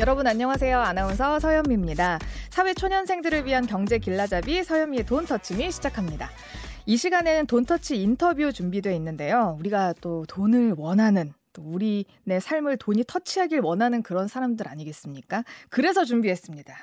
[0.00, 0.78] 여러분 안녕하세요.
[0.78, 2.20] 아나운서 서현미입니다.
[2.50, 6.30] 사회 초년생들을 위한 경제 길라잡이 서현미의 돈 터치미 시작합니다.
[6.86, 9.56] 이 시간에는 돈 터치 인터뷰 준비되어 있는데요.
[9.58, 15.42] 우리가 또 돈을 원하는 또 우리 내 삶을 돈이 터치하길 원하는 그런 사람들 아니겠습니까?
[15.68, 16.74] 그래서 준비했습니다.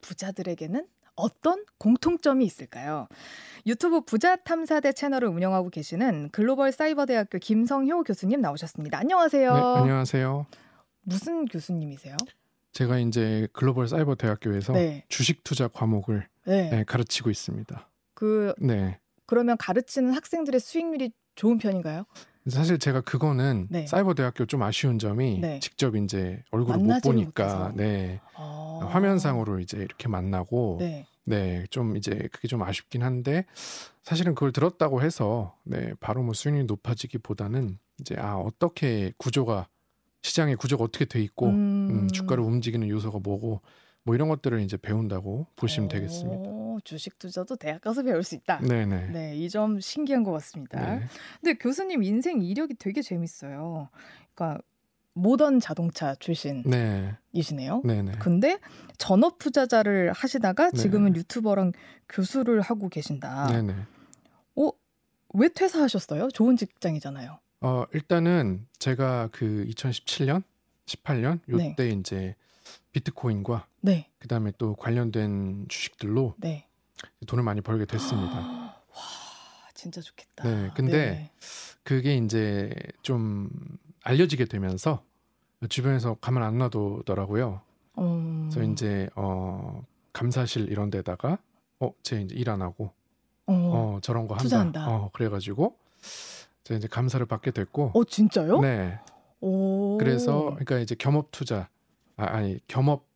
[0.00, 0.84] 부자들에게는
[1.14, 3.06] 어떤 공통점이 있을까요?
[3.66, 8.98] 유튜브 부자 탐사대 채널을 운영하고 계시는 글로벌 사이버대학교 김성효 교수님 나오셨습니다.
[8.98, 9.54] 안녕하세요.
[9.54, 10.46] 네, 안녕하세요.
[11.02, 12.16] 무슨 교수님이세요?
[12.74, 15.04] 제가 이제 글로벌 사이버 대학교에서 네.
[15.08, 16.70] 주식 투자 과목을 네.
[16.70, 17.88] 네, 가르치고 있습니다.
[18.14, 18.98] 그 네.
[19.26, 22.04] 그러면 가르치는 학생들의 수익률이 좋은 편인가요?
[22.48, 23.86] 사실 제가 그거는 네.
[23.86, 25.60] 사이버 대학교 좀 아쉬운 점이 네.
[25.60, 27.72] 직접 이제 얼굴을 못 보니까 못해서.
[27.76, 28.80] 네 아.
[28.90, 31.06] 화면상으로 이제 이렇게 만나고 네.
[31.26, 33.46] 네, 좀 이제 그게 좀 아쉽긴 한데
[34.02, 39.68] 사실은 그걸 들었다고 해서 네, 바로 뭐 수익률이 높아지기보다는 이제 아 어떻게 구조가
[40.24, 41.88] 시장의 구조가 어떻게 돼 있고 음.
[41.90, 43.60] 음, 주가를 움직이는 요소가 뭐고
[44.04, 46.50] 뭐 이런 것들을 이제 배운다고 보시면 오, 되겠습니다.
[46.84, 48.58] 주식 투자도 대학 가서 배울 수 있다.
[48.60, 49.08] 네네.
[49.12, 50.96] 네, 이 점 신기한 것 같습니다.
[50.96, 51.02] 네.
[51.40, 53.88] 근데 교수님 인생 이력이 되게 재밌어요.
[54.34, 54.60] 그러니까
[55.14, 57.82] 모던 자동차 출신이시네요.
[57.84, 57.94] 네.
[58.02, 58.12] 네네.
[58.18, 58.58] 근데
[58.98, 61.18] 전업 투자자를 하시다가 지금은 네네.
[61.20, 61.72] 유튜버랑
[62.08, 63.46] 교수를 하고 계신다.
[63.48, 63.74] 네네.
[64.56, 64.70] 어,
[65.34, 66.28] 왜 퇴사하셨어요?
[66.30, 67.38] 좋은 직장이잖아요.
[67.60, 70.42] 어, 일단은 제가 그 2017년,
[70.84, 71.88] 18년 요때 네.
[71.88, 72.34] 이제
[72.92, 74.10] 비트코인과 네.
[74.18, 76.68] 그다음에 또 관련된 주식들로 네.
[77.26, 78.36] 돈을 많이 벌게 됐습니다.
[78.44, 78.74] 와,
[79.72, 80.44] 진짜 좋겠다.
[80.44, 80.70] 네.
[80.76, 81.30] 근데 네.
[81.82, 83.48] 그게 이제 좀
[84.02, 85.02] 알려지게 되면서
[85.70, 87.62] 주변에서 가만 안 놔두더라고요.
[88.00, 88.50] 음...
[88.52, 89.82] 그래서 이제 어
[90.12, 91.38] 감사실 이런 데다가
[91.78, 92.92] 어제 이제 일 안 하고
[93.46, 94.42] 어, 어 저런 거 한다.
[94.42, 94.86] 투자한다.
[94.90, 95.74] 어 그래가지고
[96.64, 97.92] 제가 이제 감사를 받게 됐고.
[97.94, 98.60] 어 진짜요?
[98.60, 98.98] 네.
[99.40, 99.98] 오.
[99.98, 101.68] 그래서 그러니까 이제 겸업 투자
[102.16, 103.06] 아, 아니 겸업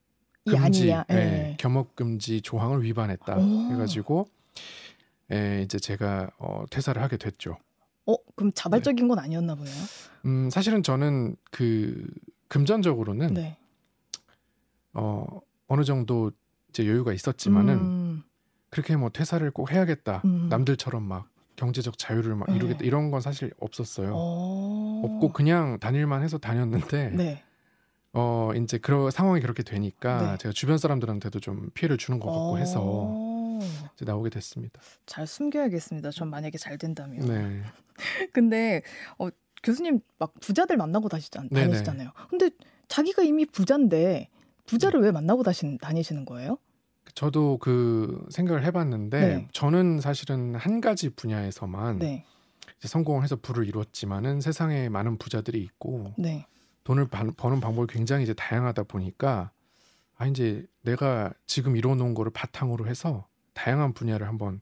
[0.44, 3.72] 금지, 예, 네, 겸업 금지 조항을 위반했다 오.
[3.72, 4.28] 해가지고
[5.32, 7.56] 예, 이제 제가 어, 퇴사를 하게 됐죠.
[8.06, 9.08] 어 그럼 자발적인 네.
[9.08, 9.74] 건 아니었나 보네요.
[10.24, 12.06] 음 사실은 저는 그
[12.48, 13.58] 금전적으로는 네.
[14.94, 15.26] 어
[15.66, 16.30] 어느 정도
[16.70, 18.22] 이제 여유가 있었지만은 음.
[18.70, 20.48] 그렇게 뭐 퇴사를 꼭 해야겠다 음.
[20.48, 22.56] 남들처럼 막 경제적 자유를 막 네.
[22.56, 24.14] 이루겠다 이런 건 사실 없었어요.
[24.14, 25.02] 오.
[25.04, 27.42] 없고 그냥 다닐만 해서 다녔는데 네.
[28.12, 30.38] 어 이제 그런 상황이 그렇게 되니까 네.
[30.38, 33.12] 제가 주변 사람들한테도 좀 피해를 주는 것 같고 해서
[33.94, 34.80] 이제 나오게 됐습니다.
[35.04, 36.10] 잘 숨겨야겠습니다.
[36.12, 37.26] 전 만약에 잘 된다면.
[37.26, 37.62] 네.
[38.32, 38.82] 근데
[39.18, 39.28] 어
[39.62, 42.12] 교수님 막 부자들 만나고 다시잖, 다니시잖아요.
[42.30, 42.50] 근데
[42.86, 44.28] 자기가 이미 부자인데
[44.66, 46.58] 부자를 왜 만나고 다시, 다니시는 거예요?
[47.14, 49.48] 저도 그 생각을 해봤는데 네.
[49.52, 52.24] 저는 사실은 한 가지 분야에서만 네.
[52.80, 56.46] 성공을 해서 부를 이뤘지만은 세상에 많은 부자들이 있고 네.
[56.84, 59.50] 돈을 버는 방법이 굉장히 이제 다양하다 보니까
[60.16, 64.60] 아 이제 내가 지금 이뤄놓은 거를 바탕으로 해서 다양한 분야를 한번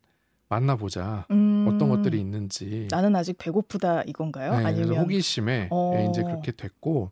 [0.48, 4.58] 만나보자 음, 어떤 것들이 있는지 나는 아직 배고프다 이건가요?
[4.58, 5.92] 네, 아니면 호기심에 어...
[5.96, 7.10] 예, 이제 그렇게 됐고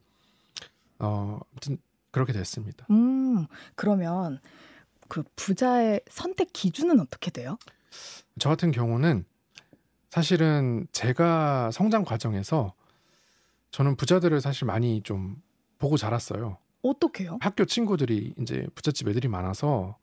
[1.00, 1.78] 어 아무튼
[2.10, 2.86] 그렇게 됐습니다.
[2.90, 4.40] 음 그러면
[5.08, 7.58] 그 부자의 선택 기준은 어떻게 돼요?
[8.38, 9.24] 저 같은 경우는
[10.10, 12.74] 사실은 제가 성장 과정에서
[13.70, 15.42] 저는 부자들을 사실 많이 좀
[15.78, 16.58] 보고 자랐어요.
[16.84, 17.38] 어떻게요?
[17.40, 19.96] 학교 친구들이 이제 부잣집 애들이 많아서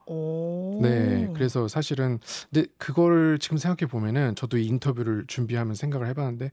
[0.82, 2.20] 네 그래서 사실은
[2.52, 6.52] 근데 그걸 지금 생각해 보면은 저도 이 인터뷰를 준비하면 생각을 해봤는데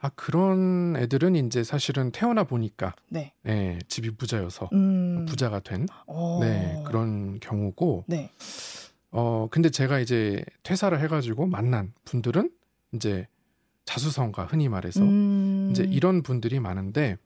[0.00, 5.24] 아 그런 애들은 이제 사실은 태어나 보니까 네, 네 집이 부자여서 음.
[5.26, 5.86] 부자가 된
[6.40, 8.30] 네, 그런 경우고 네.
[9.12, 12.50] 어 근데 제가 이제 퇴사를 해가지고 만난 분들은
[12.92, 13.26] 이제
[13.86, 15.68] 자수성가 흔히 말해서 음.
[15.70, 17.16] 이제 이런 분들이 많은데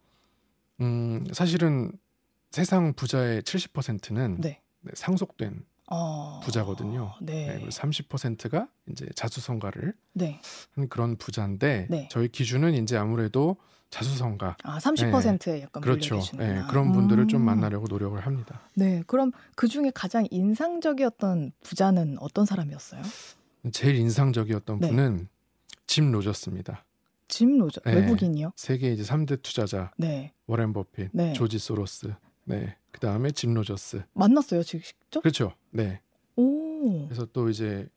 [0.81, 1.91] 음 사실은
[2.51, 4.61] 세상 부자의 70%는 네.
[4.95, 6.41] 상속된 어...
[6.43, 7.15] 부자거든요.
[7.21, 7.59] 네.
[7.59, 10.41] 네, 30%가 이제 자수성가를 네.
[10.75, 12.09] 한 그런 부자인데 네.
[12.11, 13.57] 저희 기준은 이제 아무래도
[13.91, 14.59] 자수성가.
[14.65, 15.63] 아, 30%에 네.
[15.63, 16.21] 약간 그렇죠.
[16.37, 17.29] 네, 그런 분들을 음...
[17.29, 18.61] 좀 만나려고 노력을 합니다.
[18.75, 23.03] 네, 그럼 그 중에 가장 인상적이었던 부자는 어떤 사람이었어요?
[23.73, 24.89] 제일 인상적이었던 네.
[24.89, 25.29] 분은
[25.87, 26.85] 짐 로저스입니다.
[27.29, 27.95] 짐 로저 네.
[27.95, 28.53] 외국인이요?
[28.57, 29.91] 세계 이제 3대 투자자.
[29.97, 30.33] 네.
[30.47, 32.15] 워렌 버핏, 조지 소로스.
[32.49, 32.77] 네.
[32.91, 34.03] 그 다음에 짐 로저스.
[34.15, 35.21] 만났어요, 직접?
[35.21, 35.53] 그렇죠.
[35.71, 36.01] 네.
[36.37, 37.07] 오.
[37.07, 37.89] 그래서 또 이제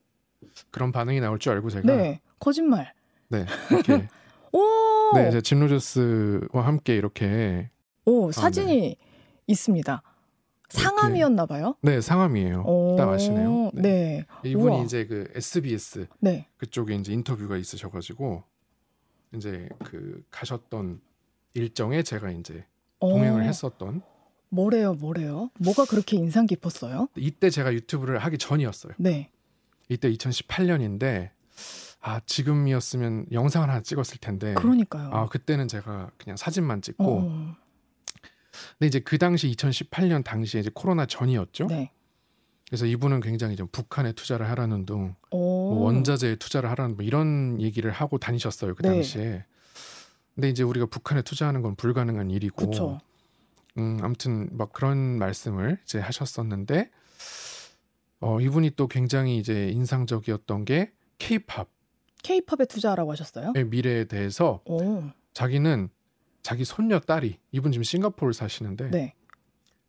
[0.69, 1.95] 그런 반응이 나올 줄 알고 제가.
[1.95, 2.21] 네.
[2.39, 2.93] 거짓말.
[3.29, 3.45] 네.
[3.71, 4.07] 이렇게.
[4.51, 5.15] 오.
[5.15, 7.69] 네, 이제 짐 로저스와 함께 이렇게.
[8.05, 8.95] 오, 아, 사진이 네.
[9.47, 10.03] 있습니다.
[10.69, 11.75] 상암이었나 봐요?
[11.81, 12.95] 네, 상암이에요.
[12.97, 13.71] 딱 아시네요.
[13.73, 13.81] 네.
[13.81, 14.25] 네.
[14.49, 14.83] 이분이 우와.
[14.83, 16.47] 이제 그 SBS 네.
[16.57, 18.43] 그쪽에 이제 인터뷰가 있으셔가지고
[19.35, 21.01] 이제 그 가셨던
[21.53, 22.65] 일정에 제가 이제
[23.01, 24.01] 동행을 했었던
[24.51, 25.49] 뭐래요, 뭐래요?
[25.59, 27.07] 뭐가 그렇게 인상 깊었어요?
[27.15, 28.93] 이때 제가 유튜브를 하기 전이었어요.
[28.97, 29.31] 네.
[29.89, 31.29] 이때 2018년인데
[32.01, 34.53] 아 지금이었으면 영상을 하나 찍었을 텐데.
[34.55, 35.09] 그러니까요.
[35.11, 37.03] 아 그때는 제가 그냥 사진만 찍고.
[37.03, 37.55] 어.
[38.77, 41.67] 근데 이제 그 당시 2018년 당시에 이제 코로나 전이었죠.
[41.67, 41.91] 네.
[42.67, 47.91] 그래서 이분은 굉장히 좀 북한에 투자를 하라는 둥, 뭐 원자재에 투자를 하라는 뭐 이런 얘기를
[47.91, 48.89] 하고 다니셨어요 그 네.
[48.89, 49.23] 당시에.
[49.23, 49.45] 네.
[50.35, 52.69] 근데 이제 우리가 북한에 투자하는 건 불가능한 일이고.
[52.69, 52.99] 그쵸.
[53.77, 56.89] 음, 아무튼 막 그런 말씀을 이제 하셨었는데
[58.19, 61.69] 어, 이분이 또 굉장히 이제 인상적이었던 게 케이팝.
[62.23, 63.53] 케이팝에 투자하라고 하셨어요?
[63.55, 65.03] 의 미래에 대해서 오.
[65.33, 65.89] 자기는
[66.43, 69.15] 자기 손녀 딸이 이분 지금 싱가포르 사시는데 네.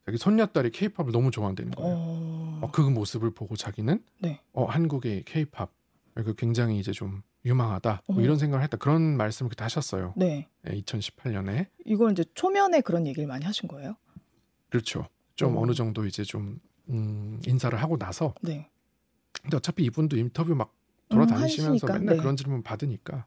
[0.06, 1.94] 자기 손녀 딸이 케이팝을 너무 좋아한다는 거예요.
[1.94, 2.60] 어...
[2.62, 4.40] 어, 그 모습을 보고 자기는 네.
[4.52, 5.70] 어, 한국의 케이팝
[6.14, 10.14] 그 굉장히 이제 좀 유망하다 뭐 이런 생각을 했다 그런 말씀을 그때 하셨어요.
[10.16, 10.48] 네.
[10.62, 13.96] 네 2018년에 이걸 이제 초면에 그런 얘기를 많이 하신 거예요?
[14.70, 15.08] 그렇죠.
[15.34, 15.66] 좀 어.
[15.66, 18.34] 느 정도 이제 좀 음, 인사를 하고 나서.
[18.42, 18.68] 네.
[19.32, 20.74] 근데 어차피 이분도 인터뷰 막
[21.08, 22.22] 돌아다니시면서 음, 맨날 네.
[22.22, 23.26] 그런 질문 받으니까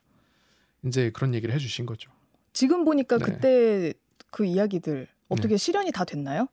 [0.85, 2.11] 이제 그런 얘기를 해주신 거죠.
[2.53, 3.25] 지금 보니까 네.
[3.25, 3.93] 그때
[4.31, 5.57] 그 이야기들 어떻게 네.
[5.57, 6.47] 실현이 다 됐나요?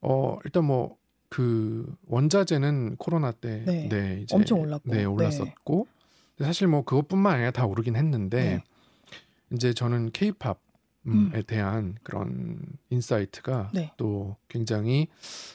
[0.00, 0.98] 어 일단 뭐
[1.28, 5.86] 그 원자재는 코로나 때 네, 네 이제 엄청 올랐고 네 올랐었고
[6.40, 8.64] 사실 뭐 그것뿐만 아니라 다 오르긴 했는데 네.
[9.52, 10.54] 이제 저는 케이팝에
[11.06, 11.32] 음.
[11.46, 13.92] 대한 그런 insight가 네.
[13.96, 15.08] 또 굉장히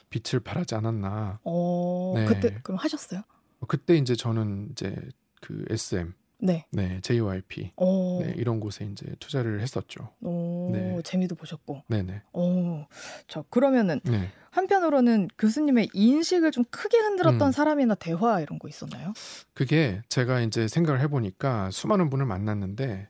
[0.10, 1.40] 빛을 발하지 않았나.
[1.44, 2.26] 어, 네.
[2.26, 3.22] 그때 그럼 하셨어요?
[3.68, 4.96] 그때 이제 저는 이제
[5.42, 6.66] 그 SM 네.
[6.72, 7.72] 네, JYP.
[7.78, 8.22] 오.
[8.22, 10.10] 네, 이런 곳에 이제 투자를 했었죠.
[10.22, 11.01] 오, 네.
[11.01, 11.84] 재미도 보셨고.
[11.88, 12.22] 네 네.
[12.34, 12.86] 오,
[13.30, 14.30] 자, 그러면은 네.
[14.51, 17.51] 한편으로는 교수님의 인식을 좀 크게 흔들었던 음.
[17.54, 19.13] 사람이나 대화 이런 거 있었나요?
[19.54, 23.07] 그게 제가 이제 생각을 해 보니까 수많은 분을 만났는데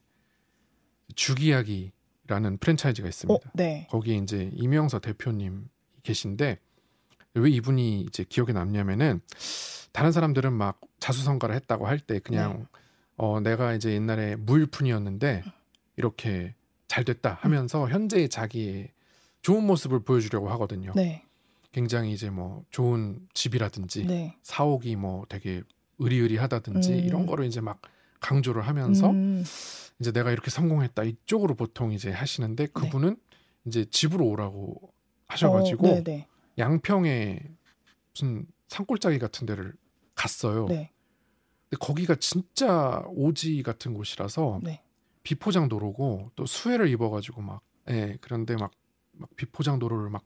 [1.16, 3.34] 주기야기라는 프랜차이즈가 있습니다.
[3.34, 3.88] 어, 네.
[3.90, 5.70] 거기에 이제 이명서 대표님
[6.04, 6.60] 계신데
[7.36, 9.22] 왜 이분이 이제 기억에 남냐면은
[9.92, 12.66] 다른 사람들은 막 자수성가를 했다고 할 때 그냥 네.
[13.18, 15.44] 어, 내가 이제 옛날에 무일푼이었는데
[15.98, 16.56] 이렇게
[16.88, 18.92] 잘 됐다 하면서 현재의 자기의
[19.42, 20.92] 좋은 모습을 보여주려고 하거든요.
[20.96, 21.24] 네.
[21.72, 24.38] 굉장히 이제 뭐 좋은 집이라든지 네.
[24.44, 25.64] 사옥이 뭐 되게
[26.00, 27.00] 의리의리하다든지 음.
[27.00, 27.82] 이런 거를 이제 막
[28.20, 29.44] 강조를 하면서 음.
[30.00, 32.72] 이제 내가 이렇게 성공했다 이쪽으로 보통 이제 하시는데 네.
[32.72, 33.38] 그분은 네.
[33.66, 34.94] 이제 집으로 오라고
[35.28, 36.04] 하셔가지고 어,
[36.58, 37.40] 양평에
[38.14, 39.74] 무슨 산골짜기 같은 데를
[40.16, 40.68] 갔어요.
[40.68, 40.93] 네.
[41.74, 44.84] 근데 거기가 진짜 오지 같은 곳이라서 네.
[45.24, 48.72] 비포장 도로고 또 수해를 입어가지고 막 예, 그런데 막,
[49.14, 50.24] 막 비포장 도로를 막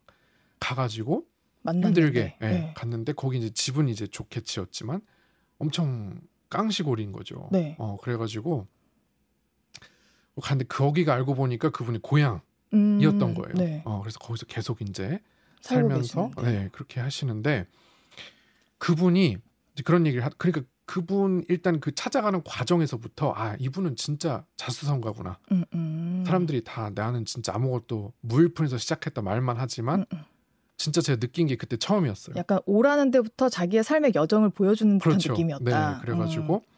[0.59, 1.25] 가가지고
[1.61, 2.01] 만났는데.
[2.01, 2.73] 힘들게 예, 네.
[2.75, 5.01] 갔는데 거기 이제 집은 이제 좋게 지었지만
[5.57, 7.47] 엄청 깡시골인 거죠.
[7.51, 7.75] 네.
[7.79, 8.67] 어 그래가지고
[10.41, 12.41] 갔는데 거기가 알고 보니까 그분이 고향이었던
[12.73, 13.53] 음, 거예요.
[13.55, 13.83] 네.
[13.85, 15.21] 어 그래서 거기서 계속 이제
[15.61, 17.67] 살면서 네 그렇게 하시는데
[18.79, 19.37] 그분이
[19.85, 25.37] 그런 얘기를 하, 그러니까 그분 일단 그 찾아가는 과정에서부터 아 이분은 진짜 자수성가구나.
[25.51, 26.23] 음, 음.
[26.25, 30.23] 사람들이 다 나는 진짜 아무것도 무일푼에서 시작했다 말만 하지만 음, 음,
[30.77, 32.37] 진짜 제가 느낀 게 그때 처음이었어요.
[32.37, 35.33] 약간 오라는 데부터 자기의 삶의 여정을 보여주는 듯한 그렇죠.
[35.33, 35.95] 느낌이었다.
[35.95, 36.77] 네, 그래가지고 음.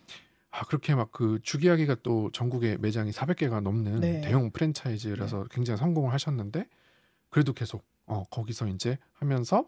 [0.49, 4.21] 아 그렇게 막 그 주기하기가 또 전국에 매장이 400개가 넘는 네.
[4.21, 5.43] 대형 프랜차이즈라서 네.
[5.51, 6.65] 굉장히 성공을 하셨는데
[7.29, 9.65] 그래도 계속 어 거기서 이제 하면서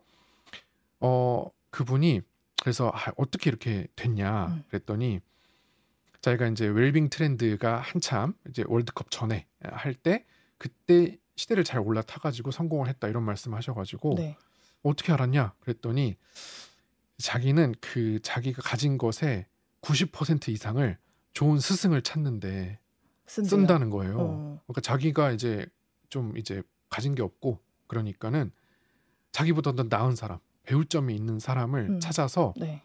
[0.99, 2.21] 어 그분이
[2.61, 4.63] 그래서 아, 어떻게 이렇게 됐냐 음.
[4.69, 5.19] 그랬더니
[6.21, 10.25] 자기가 이제 웰빙 트렌드가 한참 이제 월드컵 전에 할 때
[10.59, 14.37] 그때 시대를 잘 올라타가지고 성공을 했다 이런 말씀하셔가지고 네.
[14.83, 16.15] 어떻게 알았냐 그랬더니
[17.17, 19.47] 자기는 그 자기가 가진 것에
[19.81, 20.97] 90% 이상을
[21.33, 22.79] 좋은 스승을 찾는데
[23.25, 23.49] 쓴대요.
[23.49, 24.17] 쓴다는 거예요.
[24.19, 24.61] 어.
[24.67, 25.65] 그러니까 자기가 이제
[26.09, 28.51] 좀 이제 가진 게 없고 그러니까는
[29.31, 31.99] 자기보다 더 나은 사람 배울 점이 있는 사람을 음.
[31.99, 32.81] 찾아서 네.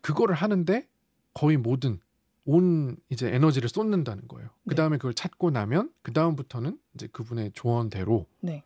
[0.00, 0.86] 그거를 하는데
[1.34, 2.00] 거의 모든
[2.44, 4.48] 온 이제 에너지를 쏟는다는 거예요.
[4.68, 4.98] 그 다음에 네.
[4.98, 8.62] 그걸 찾고 나면 그 다음부터는 이제 그분의 조언대로 네.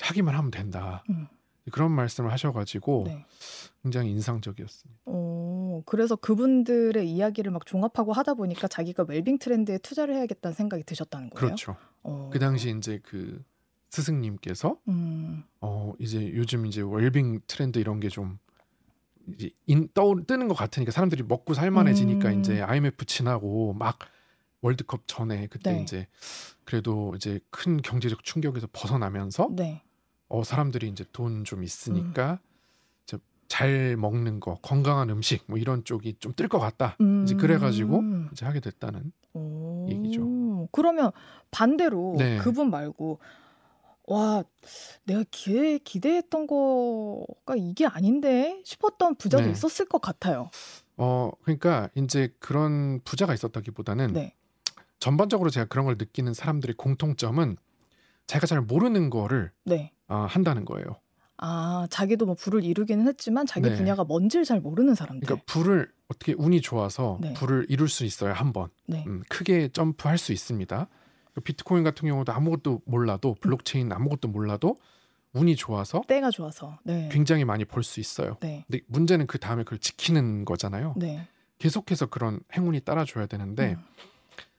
[0.00, 1.04] 하기만 하면 된다.
[1.10, 1.28] 음.
[1.70, 3.24] 그런 말씀을 하셔가지고 네.
[3.82, 5.02] 굉장히 인상적이었습니다.
[5.06, 11.30] 어, 그래서 그분들의 이야기를 막 종합하고 하다 보니까 자기가 웰빙 트렌드에 투자를 해야겠다는 생각이 드셨다는
[11.30, 11.46] 거예요.
[11.46, 11.76] 그렇죠.
[12.02, 12.30] 어.
[12.32, 13.42] 그 당시 이제 그
[13.90, 15.42] 스승님께서 음.
[15.60, 18.38] 어 이제 요즘 이제 웰빙 트렌드 이런 게 좀
[19.36, 22.40] 이제 인, 떠 뜨는 것 같으니까 사람들이 먹고 살만해지니까 음.
[22.40, 23.98] 이제 IMF 지나고 막
[24.62, 25.82] 월드컵 전에 그때 네.
[25.82, 26.06] 이제
[26.64, 29.82] 그래도 이제 큰 경제적 충격에서 벗어나면서 네.
[30.28, 32.32] 어 사람들이 이제 돈 좀 있으니까
[33.12, 33.18] 음.
[33.48, 37.24] 잘 먹는 거 건강한 음식 뭐 이런 쪽이 좀 뜰 것 같다 음.
[37.24, 39.86] 이제 그래가지고 이제 하게 됐다는 오.
[39.90, 40.68] 얘기죠.
[40.70, 41.10] 그러면
[41.50, 42.38] 반대로 네.
[42.38, 43.18] 그분 말고
[44.10, 44.42] 와,
[45.04, 49.52] 내가 기대, 기대했던 거가 이게 아닌데 싶었던 부자도 네.
[49.52, 50.50] 있었을 것 같아요.
[50.96, 54.34] 어, 그러니까 이제 그런 부자가 있었다기보다는 네.
[54.98, 57.56] 전반적으로 제가 그런 걸 느끼는 사람들의 공통점은
[58.26, 59.92] 자기가 잘 모르는 거를 네.
[60.08, 60.96] 어, 한다는 거예요.
[61.36, 63.76] 아, 자기도 뭐 부를 이루기는 했지만 자기 네.
[63.76, 65.24] 분야가 뭔지를 잘 모르는 사람들.
[65.24, 67.32] 그러니까 불을 어떻게 운이 좋아서 네.
[67.34, 68.70] 불을 이룰 수 있어요 한 번.
[68.86, 69.04] 네.
[69.06, 70.88] 음, 크게 점프할 수 있습니다.
[71.34, 74.76] 그 비트코인 같은 경우도 아무것도 몰라도 블록체인 아무것도 몰라도
[75.32, 76.78] 운이 좋아서 때가 좋아서.
[76.84, 77.08] 네.
[77.12, 78.36] 굉장히 많이 벌 수 있어요.
[78.40, 78.64] 네.
[78.68, 80.94] 근데 문제는 그 다음에 그걸 지키는 거잖아요.
[80.96, 81.26] 네.
[81.58, 83.84] 계속해서 그런 행운이 따라줘야 되는데 음.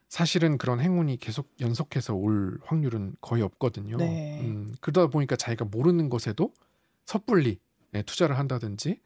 [0.08, 3.98] 사실은 그런 행운이 계속 연속해서 올 확률은 거의 없거든요.
[3.98, 4.42] 네.
[4.42, 6.54] 음, 그러다 보니까 자기가 모르는 것에도
[7.06, 7.60] 섣불리
[7.96, 9.00] 예, 투자를 한다든지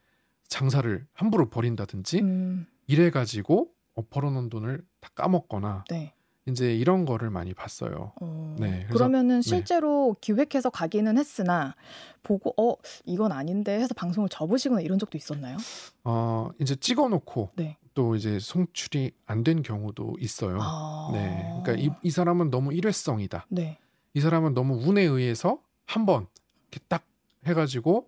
[0.48, 6.14] 장사를 함부로 벌인다든지 음, 이래 가지고 어, 벌어놓은 돈을 다 까먹거나 네.
[6.48, 8.12] 이제 이런 거를 많이 봤어요.
[8.22, 11.76] 어, 네, 그러면은 실제로 기획해서 가기는 했으나
[12.22, 12.76] 보고 어
[13.06, 15.58] 이건 아닌데 해서 방송을 접으시거나 이런 적도 있었나요?
[16.04, 17.78] 어, 이제 찍어놓고 네.
[17.96, 20.60] 또 이제 송출이 안 된 경우도 있어요.
[20.62, 23.48] 아, 네, 그러니까 이, 이 사람은 너무 일회성이다.
[23.50, 23.80] 네.
[24.14, 26.28] 이 사람은 너무 운에 의해서 한번
[26.72, 27.04] 이렇게 딱
[27.48, 28.08] 해가지고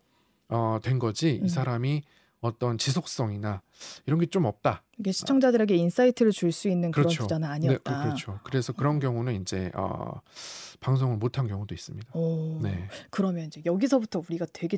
[0.49, 1.39] 어, 된 거지.
[1.41, 1.45] 음.
[1.45, 2.03] 이 사람이
[2.41, 3.61] 어떤 지속성이나
[4.05, 4.83] 이런 게 좀 없다.
[4.99, 7.23] 이게 시청자들에게 insight를 줄 수 있는 그런 그렇죠.
[7.23, 7.97] 부자는 네, 아니었다.
[7.97, 8.39] 그- 그렇죠.
[8.43, 10.21] 그래서 그런 경우는 이제 어,
[10.79, 12.11] 방송을 못한 경우도 있습니다.
[12.17, 14.77] 오, 네, 그러면 이제 여기서부터 우리가 되게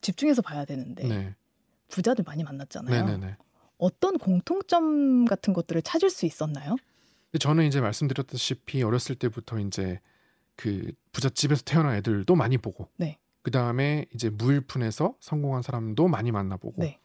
[0.00, 1.34] 집중해서 봐야 되는데 네,
[1.88, 3.04] 부자들 많이 만났잖아요.
[3.06, 3.36] 네, 네, 네.
[3.78, 6.76] 어떤 공통점 같은 것들을 찾을 수 있었나요?
[7.38, 10.00] 저는 이제 말씀드렸다시피 어렸을 때부터 이제
[10.56, 13.18] 그 부잣집에서 태어난 애들도 많이 보고, 네.
[13.48, 16.82] 그 다음에 이제 무일푼에서 성공한 사람도 많이 만나보고.
[16.82, 16.98] 네.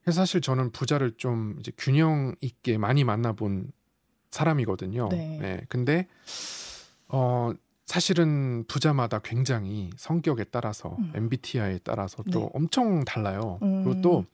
[0.00, 3.72] 그래서 사실 저는 부자를 좀 이제 균형 있게 많이 만나본
[4.30, 5.08] 사람이거든요.
[5.08, 5.62] 네.
[5.68, 6.06] 근데
[7.08, 7.52] 어
[7.84, 11.10] 사실은 부자마다 굉장히 성격에 따라서 음.
[11.16, 12.50] MBTI에 따라서 또 네.
[12.54, 13.58] 엄청 달라요.
[13.62, 13.82] 음.
[13.82, 14.24] 그리고 또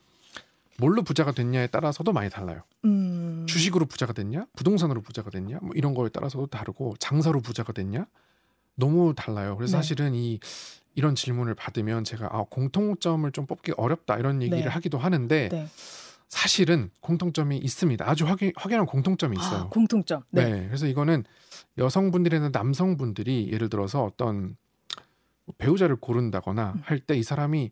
[0.77, 2.61] 뭘로 부자가 됐냐에 따라서도 많이 달라요.
[2.85, 8.05] 음, 주식으로 부자가 됐냐, 부동산으로 부자가 됐냐, 뭐 이런 거에 따라서도 다르고 장사로 부자가 됐냐
[8.75, 9.57] 너무 달라요.
[9.57, 9.79] 그래서 네.
[9.79, 10.39] 사실은 이
[10.95, 14.69] 이런 질문을 받으면 제가 아, 공통점을 좀 뽑기 어렵다 이런 얘기를 네.
[14.69, 15.67] 하기도 하는데 네.
[16.29, 18.09] 사실은 공통점이 있습니다.
[18.09, 19.61] 아주 확연, 확연한 공통점이 있어요.
[19.61, 20.23] 아, 공통점.
[20.31, 20.45] 네.
[20.51, 20.67] 네.
[20.67, 21.25] 그래서 이거는
[21.79, 24.57] 여성분들이나 남성분들이 예를 들어서 어떤
[25.59, 26.81] 배우자를 고른다거나 음.
[26.85, 27.71] 할때 이 사람이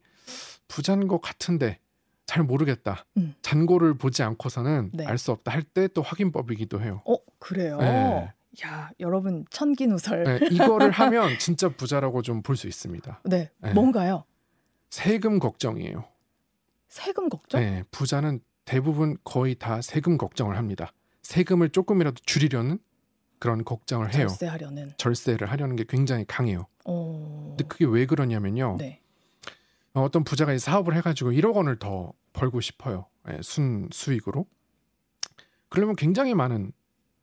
[0.69, 1.79] 부자인 것 같은데
[2.27, 3.07] 잘 모르겠다.
[3.17, 3.35] 음.
[3.43, 5.05] 잔고를 보지 않고서는 네.
[5.07, 7.03] 알수 없다 할 때 또 확인법이기도 해요.
[7.07, 7.79] 어, 그래요.
[7.79, 8.33] 네.
[8.64, 10.25] 야, 여러분 천기누설.
[10.25, 10.38] 네.
[10.40, 13.21] 네, 이거를 하면 진짜 부자라고 좀 볼 수 있습니다.
[13.25, 13.50] 네.
[13.75, 14.25] 뭔가요?
[14.90, 16.04] 세금 걱정이에요.
[16.88, 17.61] 세금 걱정?
[17.61, 20.92] 네, 부자는 대부분 거의 다 세금 걱정을 합니다.
[21.23, 22.78] 세금을 조금이라도 줄이려는
[23.38, 24.26] 그런 걱정을 해요.
[24.28, 24.92] 절세하려는.
[24.97, 26.66] 절세를 하려는 게 굉장히 강해요.
[26.85, 27.54] 어.
[27.57, 28.76] 근데 그게 왜 그러냐면요.
[28.78, 29.00] 네.
[29.95, 33.07] 어, 어떤 부자가 이 사업을 해가지고 1억 원을 더 벌고 싶어요.
[33.30, 34.47] 예, 순 수익으로.
[35.69, 36.73] 그러면 굉장히 많은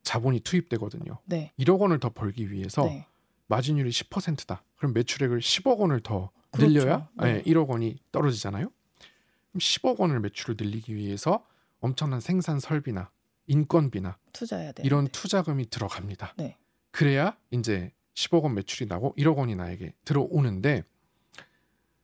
[0.02, 1.18] 자본이 투입되거든요.
[1.24, 1.52] 네.
[1.58, 3.06] 1억 원을 더 벌기 위해서 네.
[3.46, 4.62] 마진율이 10%다.
[4.76, 6.72] 그럼 매출액을 10억 원을 더 그렇죠.
[6.72, 7.36] 늘려야 네.
[7.36, 8.68] 예, 1억 원이 떨어지잖아요.
[8.68, 11.44] 그럼 10억 원을 매출을 늘리기 위해서
[11.80, 13.10] 엄청난 생산 설비나
[13.46, 14.82] 인건비나 투자해야 돼.
[14.84, 16.34] 이런 투자금이 들어갑니다.
[16.36, 16.56] 네.
[16.90, 20.84] 그래야 이제 10억 원 매출이 나고 1억 원이 나에게 들어오는데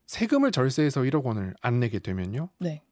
[0.06, 2.48] 세금을 절세해서 1억 원을 안 내게 되면요.
[2.58, 2.82] 네.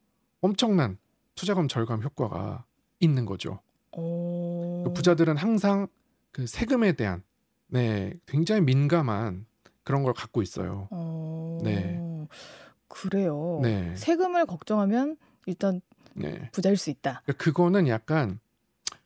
[0.41, 0.99] 엄청난
[1.35, 2.65] 투자금 절감 효과가
[3.01, 3.61] 있는 거죠.
[3.97, 4.85] 오.
[4.85, 5.89] 그 부자들은 항상
[6.33, 7.23] 그 세금에 대한
[7.69, 9.47] 네, 굉장히 민감한
[9.85, 10.89] 그런 걸 갖고 있어요.
[10.91, 11.59] 어.
[11.63, 12.01] 네.
[12.89, 13.61] 그래요.
[13.63, 13.95] 네.
[13.97, 15.81] 세금을 걱정하면 일단
[16.15, 16.51] 네.
[16.53, 17.23] 부자일 수 있다.
[17.25, 18.39] 그러니까 그거는 약간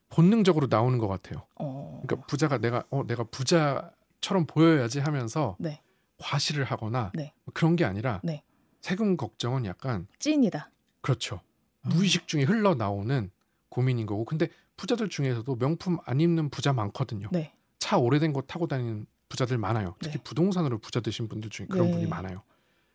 [0.09, 1.47] 본능적으로 나오는 것 같아요.
[1.57, 2.03] 어.
[2.05, 5.81] 그러니까 부자가 내가 어 내가 부자처럼 보여야지 하면서 네.
[6.19, 7.33] 과시를 하거나 네.
[7.55, 8.43] 그런 게 아니라 네.
[8.81, 10.71] 세금 걱정은 약간 찐이다.
[11.01, 11.41] 그렇죠.
[11.83, 11.91] 음.
[11.91, 13.31] 무의식 중에 흘러 나오는
[13.69, 14.25] 고민인 거고.
[14.25, 17.29] 근데 부자들 중에서도 명품 안 입는 부자 많거든요.
[17.33, 17.53] 네.
[17.79, 19.95] 차 오래된 거 타고 다니는 부자들 많아요.
[20.01, 20.23] 특히 네.
[20.25, 21.93] 부동산으로 부자 되신 분들 중에 그런 네.
[21.93, 22.43] 분이 많아요.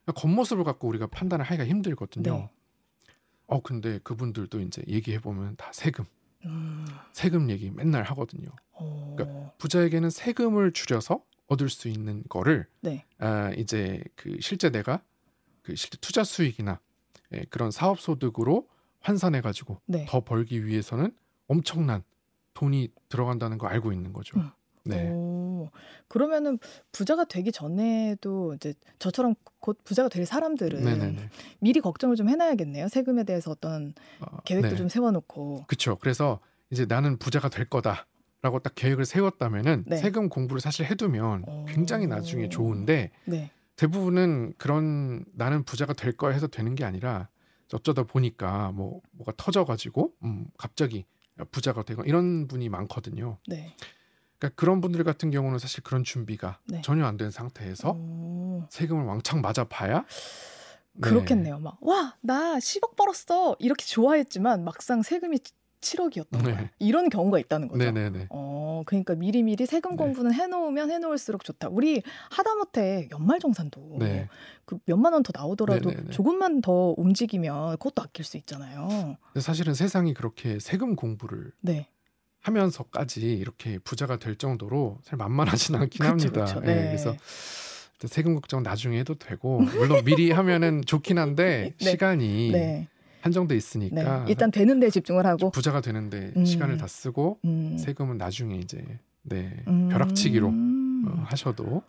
[0.04, 2.32] 그러니까 겉모습을 갖고 우리가 판단을 하기가 힘들거든요.
[2.32, 2.50] 네.
[3.48, 6.06] 어 근데 그분들도 이제 얘기해 보면 다 세금,
[6.46, 6.86] 음.
[7.12, 8.50] 세금 얘기 맨날 하거든요.
[8.74, 9.16] 어.
[9.18, 13.06] 그러니까 부자에게는 세금을 줄여서 얻을 수 있는 거를 네.
[13.20, 15.04] 아, 이제 그 실제 내가
[15.62, 16.80] 그 실제 투자 수익이나
[17.34, 18.70] 예, 그런 사업 소득으로
[19.02, 20.06] 환산해 가지고 네.
[20.08, 21.14] 더 벌기 위해서는
[21.52, 22.02] 엄청난
[22.54, 24.40] 돈이 들어간다는 거 알고 있는 거죠.
[24.40, 24.50] 음.
[24.84, 25.12] 네.
[25.12, 25.70] 오,
[26.08, 26.58] 그러면은
[26.92, 31.30] 부자가 되기 전에도 이제 저처럼 곧 부자가 될 사람들은 네네네.
[31.60, 32.88] 미리 걱정을 좀 해놔야겠네요.
[32.88, 34.76] 세금에 대해서 어떤 어, 계획도 네.
[34.76, 35.66] 좀 세워놓고.
[35.68, 35.98] 그렇죠.
[35.98, 36.40] 그래서
[36.72, 38.08] 이제 나는 부자가 될 거다.
[38.44, 39.98] 라고 딱 계획을 세웠다면은 네.
[39.98, 43.52] 세금 공부를 사실 해두면 굉장히 나중에 좋은데 네.
[43.76, 47.30] 대부분은 그런 나는 부자가 될 거야 해서 되는 게 아니라
[47.72, 51.06] 어쩌다 보니까 뭐 뭐가 터져가지고 음, 갑자기
[51.52, 53.38] 부자가 되고 이런 분이 많거든요.
[53.48, 53.76] 네.
[54.40, 56.82] 그러니까 그런 분들 같은 경우는 사실 그런 준비가 네.
[56.84, 58.66] 전혀 안 된 상태에서 오.
[58.70, 60.06] 세금을 왕창 맞아 봐야
[60.94, 61.02] 네.
[61.10, 61.60] 그렇겠네요.
[61.60, 65.40] 막 와 나 10억 벌었어 이렇게 좋아했지만 막상 세금이
[65.82, 66.52] 7억이었던 네.
[66.52, 66.70] 거야.
[66.80, 67.84] 이런 경우가 있다는 거죠.
[67.84, 68.28] 네네네.
[68.30, 69.98] 어, 그러니까 미리미리 세금 네.
[69.98, 71.70] 공부는 해놓으면 해놓을수록 좋다.
[71.70, 74.30] 우리 하다못해 연말정산도 네.
[74.66, 76.10] 그 몇만 원 더 나오더라도 네네네.
[76.12, 79.18] 조금만 더 움직이면 그것도 아낄 수 있잖아요.
[79.40, 81.88] 사실은 세상이 그렇게 세금 공부를 네.
[82.42, 86.46] 하면서까지 이렇게 부자가 될 정도로 잘 만만하진 않긴 그쵸, 합니다.
[86.46, 86.74] 그쵸, 네.
[86.76, 86.86] 네.
[86.88, 87.16] 그래서
[88.08, 91.92] 세금 걱정 나중에 해도 되고 물론 미리 하면은 좋긴 한데 네.
[91.92, 92.88] 시간이 네.
[93.22, 94.26] 한정돼 있으니까 네.
[94.30, 96.46] 일단 되는데 집중을 하고 부자가 되는데 음.
[96.46, 97.78] 시간을 다 쓰고 음.
[97.78, 98.84] 세금은 나중에 이제
[99.22, 99.90] 네 음.
[99.90, 101.84] 벼락치기로 어, 하셔도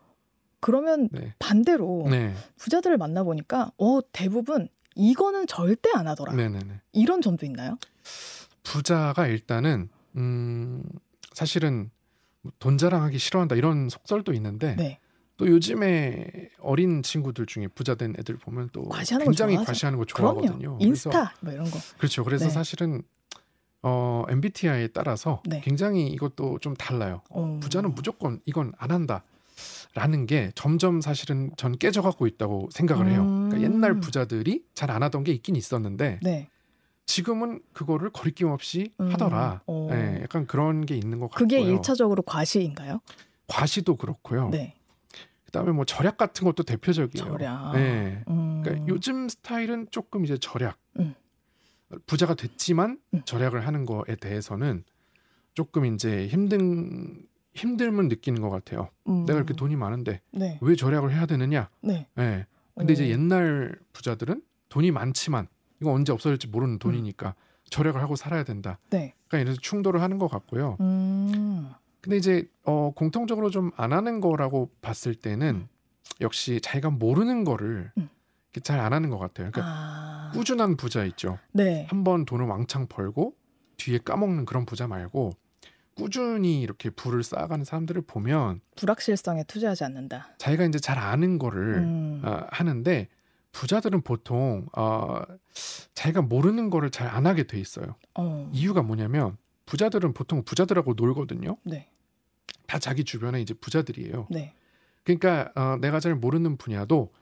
[0.61, 1.35] 그러면 네.
[1.39, 2.35] 반대로 네.
[2.57, 6.35] 부자들을 만나 보니까 어 대부분 이거는 절대 안 하더라.
[6.35, 6.81] 네네네.
[6.93, 7.79] 이런 점도 있나요?
[8.63, 10.85] 부자가 일단은 음
[11.33, 11.91] 사실은
[12.43, 14.99] 뭐돈 자랑하기 싫어한다 이런 속설도 있는데 네.
[15.37, 20.59] 또 요즘에 어린 친구들 중에 부자 된 애들 보면 또 과시하는 굉장히 과시하는 거 좋아하거든요.
[20.59, 20.79] 그럼요.
[20.81, 21.79] 인스타 뭐 이런 거.
[21.99, 22.25] 그렇죠.
[22.25, 22.51] 그래서 네.
[22.51, 23.03] 사실은
[23.83, 25.61] 어, MBTI에 따라서 네.
[25.65, 27.23] 굉장히 이것도 좀 달라요.
[27.31, 27.59] 어...
[27.61, 29.25] 부자는 무조건 이건 안 한다.
[29.95, 33.23] 라는 게 점점 사실은 전 깨져가고 있다고 생각을 해요.
[33.25, 33.63] 그러니까 음...
[33.63, 36.49] 옛날 부자들이 잘 안 하던 게 있긴 있었는데 네.
[37.07, 39.13] 지금은 그거를 거리낌 없이 음...
[39.13, 39.63] 하더라.
[39.67, 39.89] 어...
[39.91, 41.47] 네, 약간 그런 게 있는 것 같고요.
[41.47, 43.01] 그게 일차적으로 과시인가요?
[43.49, 44.49] 과시도 그렇고요.
[44.51, 44.75] 네.
[45.53, 47.37] 그다음에 뭐 절약 같은 것도 대표적이에요.
[47.37, 47.73] 절약.
[47.75, 48.25] 네.
[48.29, 48.63] 음.
[48.63, 50.79] 그러니까 요즘 스타일은 조금 이제 절약.
[50.99, 51.15] 음.
[52.07, 53.23] 부자가 됐지만 음.
[53.27, 54.83] 절약을 하는 거에 대해서는
[55.53, 58.89] 조금 이제 힘든 힘듦을 느끼는 것 같아요.
[59.09, 59.27] 음.
[59.27, 60.59] 내가 이렇게 돈이 많은데 네.
[60.63, 61.69] 왜 절약을 해야 되느냐?
[61.83, 62.09] 네.
[62.17, 62.47] 네.
[62.75, 62.95] 근데 오.
[62.95, 65.49] 이제 옛날 부자들은 돈이 많지만
[65.83, 67.65] 이거 언제 없어질지 모르는 돈이니까 음.
[67.69, 68.79] 절약을 하고 살아야 된다.
[68.89, 69.15] 네.
[69.29, 70.79] 그러니까 이래서 충돌을 하는 것 같고요.
[70.81, 71.71] 음.
[72.03, 75.69] 근데 이제 어 공통적으로 좀 안 하는 거라고 봤을 때는 음.
[76.21, 78.09] 역시 자기가 모르는 거를 음.
[78.63, 79.51] 잘안 하는 것 같아요.
[79.51, 80.31] 그러니까 아...
[80.35, 81.39] 꾸준한 부자 있죠.
[81.53, 81.87] 네.
[81.89, 83.35] 한번 돈을 왕창 벌고
[83.79, 85.33] 뒤에 까먹는 그런 부자 말고
[85.95, 90.29] 꾸준히 이렇게 부를 쌓아가는 사람들을 보면 불확실성에 투자하지 않는다.
[90.39, 92.23] 자기가 이제 잘 아는 거를 음.
[92.25, 93.09] 어, 하는데
[93.53, 95.21] 부자들은 보통 어,
[95.95, 97.97] 자기가 모르는 거를 잘 안 하게 돼 있어요.
[98.15, 98.51] 어.
[98.53, 99.37] 이유가 뭐냐면
[99.67, 101.57] 부자들은 보통 부자들하고 놀거든요.
[101.65, 101.89] 네.
[102.67, 104.27] 다 자기 주변에 이제 부자들이에요.
[104.31, 104.55] 네.
[105.05, 107.13] 그러니까 어, 내가 잘 모르는 분야도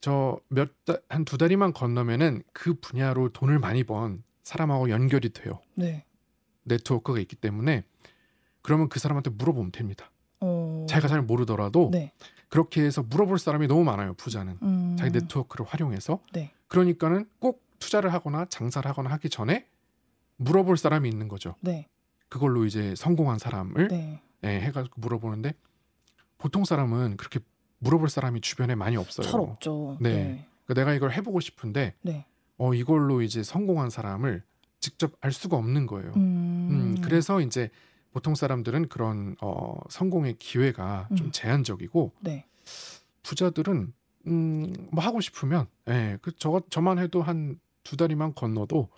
[0.00, 0.70] 저 몇
[1.08, 5.60] 한두 달이만 건너면은 그 분야로 돈을 많이 번 사람하고 연결이 돼요.
[5.74, 6.04] 네.
[6.64, 7.84] 네트워크가 있기 때문에
[8.62, 10.10] 그러면 그 사람한테 물어보면 됩니다.
[10.40, 10.86] 어...
[10.88, 12.12] 자기가 잘 모르더라도 네.
[12.48, 14.14] 그렇게 해서 물어볼 사람이 너무 많아요.
[14.14, 14.96] 부자는 음...
[14.98, 16.20] 자기 네트워크를 활용해서.
[16.32, 16.52] 네.
[16.68, 19.66] 그러니까는 꼭 투자를 하거나 장사를 하거나 하기 전에
[20.36, 21.54] 물어볼 사람이 있는 거죠.
[21.60, 21.88] 네.
[22.28, 23.88] 그걸로 이제 성공한 사람을
[24.42, 24.58] 네.
[24.58, 25.54] 네, 해가지고 물어보는데
[26.38, 27.40] 보통 사람은 그렇게
[27.78, 29.26] 물어볼 사람이 주변에 많이 없어요.
[29.26, 29.96] 잘 없죠.
[30.00, 30.10] 네.
[30.10, 30.46] 네.
[30.64, 32.26] 그러니까 내가 이걸 해보고 싶은데 네.
[32.58, 34.42] 어 이걸로 이제 성공한 사람을
[34.78, 36.12] 직접 알 수가 없는 거예요.
[36.16, 37.70] 음, 음 그래서 이제
[38.12, 41.16] 보통 사람들은 그런 어 성공의 기회가 음.
[41.16, 42.46] 좀 제한적이고 네.
[43.22, 43.92] 부자들은
[44.26, 48.88] 음 뭐 하고 싶으면 예, 네, 그저 저만 해도 한두 달이만 건너도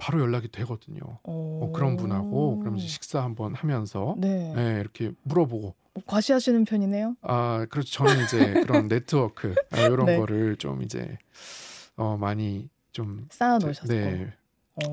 [0.00, 1.00] 바로 연락이 되거든요.
[1.24, 4.52] 어, 그런 분하고 그럼 이제 식사 한번 하면서 네.
[4.54, 7.16] 네, 이렇게 물어보고 어, 과시하시는 편이네요.
[7.20, 7.90] 아 그렇죠.
[7.90, 10.16] 저는 이제 그런 네트워크 아, 이런 네.
[10.16, 11.18] 거를 좀 이제
[11.96, 13.94] 어, 많이 좀 쌓아 놓으셨어요.
[13.94, 14.32] 네,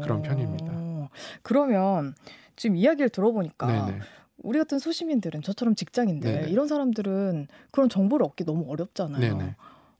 [0.03, 1.09] 그런 편입니다.
[1.41, 2.13] 그러면
[2.57, 3.99] 지금 이야기를 들어보니까 네네.
[4.43, 6.49] 우리 같은 소시민들은 저처럼 직장인들 네네.
[6.49, 9.21] 이런 사람들은 그런 정보를 얻기 너무 어렵잖아요.
[9.37, 9.55] 네네.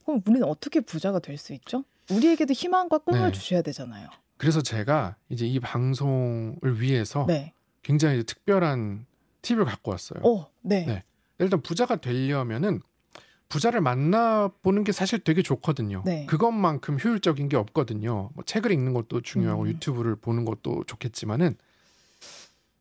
[0.06, 1.86] 그럼 우리는 어떻게 부자가 될 수 있죠?
[2.12, 3.32] 우리에게도 희망과 꿈을 네.
[3.32, 4.10] 주셔야 되잖아요.
[4.38, 7.54] 그래서 제가 이제 이 방송을 위해서 네.
[7.84, 9.06] 굉장히 특별한
[9.42, 10.20] 팁을 갖고 왔어요.
[10.24, 10.86] 오, 네.
[10.86, 11.04] 네.
[11.40, 12.82] 일단 부자가 되려면은
[13.50, 16.04] 부자를 만나보는 게 사실 되게 좋거든요.
[16.06, 16.26] 네.
[16.26, 18.30] 그것만큼 효율적인 게 없거든요.
[18.34, 19.68] 뭐 책을 읽는 것도 중요하고 음.
[19.70, 21.56] 유튜브를 보는 것도 좋겠지만은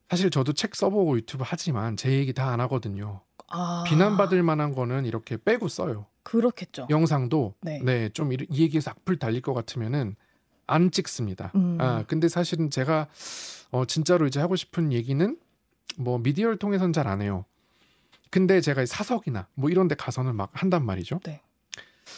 [0.08, 3.20] 사실 저도 책 써보고 유튜브 하지만 제 얘기 다 안 하거든요.
[3.48, 3.84] 아.
[3.86, 6.06] 비난받을 만한 거는 이렇게 빼고 써요.
[6.24, 6.88] 그렇겠죠.
[6.90, 10.16] 영상도 네, 네 좀 이 얘기에서 악플 달릴 것 같으면은
[10.66, 11.52] 안 찍습니다.
[11.54, 11.78] 음.
[11.80, 13.08] 아, 근데 사실은 제가
[13.70, 15.36] 어, 진짜로 이제 하고 싶은 얘기는
[15.96, 17.44] 뭐 미디어를 통해서는 잘 안 해요.
[18.30, 21.20] 근데 제가 사석이나 뭐 이런 데 가서는 막 한단 말이죠.
[21.24, 21.40] 네.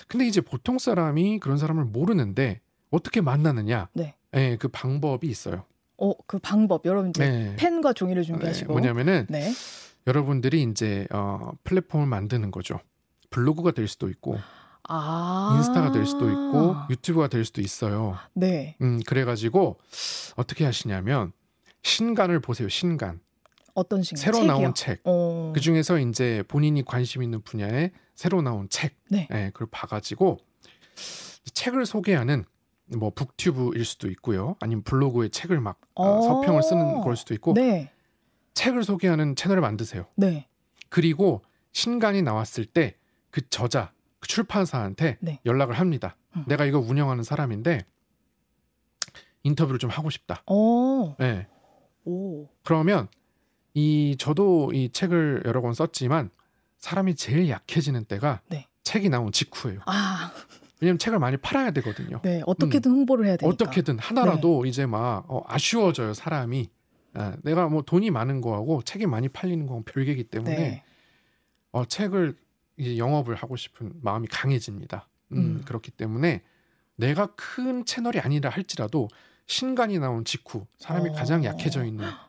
[0.09, 3.89] 근데 이제 보통 사람이 그런 사람을 모르는데 어떻게 만나느냐?
[3.93, 4.15] 네.
[4.35, 5.65] 예, 그 방법이 있어요.
[5.99, 7.57] 어, 그 방법 여러분 이제 네.
[7.57, 9.53] 펜과 종이를 준비하시고 네, 뭐냐면은 네.
[10.07, 12.81] 여러분들이 이제 어, 플랫폼을 만드는 거죠.
[13.31, 14.39] 블로그가 될 수도 있고
[14.89, 18.17] 아~ 인스타가 될 수도 있고 유튜브가 될 수도 있어요.
[18.35, 18.77] 네.
[18.81, 19.79] 음, 그래가지고
[20.37, 21.33] 어떻게 하시냐면
[21.83, 22.69] 신간을 보세요.
[22.69, 23.21] 신간.
[23.75, 24.21] 어떤 신간?
[24.21, 24.53] 새로 책이요?
[24.53, 25.01] 나온 책.
[25.05, 25.53] 어...
[25.55, 28.97] 그 중에서 이제 본인이 관심 있는 분야에 새로 나온 책.
[29.11, 29.29] 네.
[29.31, 30.39] 네 그걸 봐가지고
[31.53, 32.45] 책을 소개하는
[32.97, 34.57] 뭐 북튜브일 수도 있고요.
[34.61, 36.23] 아니면 블로그에 책을 막 어...
[36.23, 37.55] 서평을 쓰는 걸 수도 있고.
[37.55, 37.93] 네.
[38.55, 40.07] 책을 소개하는 채널을 만드세요.
[40.17, 40.49] 네.
[40.89, 42.99] 그리고 신간이 나왔을 때
[43.31, 45.41] 그 저자 그 출판사한테 네.
[45.47, 46.17] 연락을 합니다.
[46.37, 46.45] 음.
[46.47, 47.85] 내가 이거 운영하는 사람인데
[49.43, 50.43] 인터뷰를 좀 하고 싶다.
[50.47, 51.15] 오.
[51.19, 51.47] 네.
[52.05, 52.49] 오.
[52.65, 53.09] 그러면
[53.75, 56.31] 이 저도 이 책을 여러 권 썼지만
[56.79, 58.67] 사람이 제일 약해지는 때가 네.
[58.83, 59.81] 책이 나온 직후예요.
[59.87, 60.33] 아.
[60.81, 62.21] 왜냐면 책을 많이 팔아야 되거든요.
[62.23, 62.97] 네, 어떻게든 음.
[62.99, 63.53] 홍보를 해야 되니까.
[63.53, 64.69] 어떻게든 하나라도 네.
[64.69, 66.71] 이제 막 어, 아쉬워져요 사람이.
[67.15, 70.85] 아, 내가 뭐 돈이 많은 거하고 책이 많이 팔리는 거하고 별개이기 때문에 네.
[71.73, 72.37] 어, 책을
[72.79, 75.09] 이제 영업을 하고 싶은 마음이 강해집니다.
[75.33, 75.63] 음, 음.
[75.65, 76.43] 그렇기 때문에
[76.97, 79.09] 내가 큰 채널이 아니라 할지라도
[79.47, 81.13] 신간이 나온 직후 사람이 어...
[81.13, 82.07] 가장 약해져 있는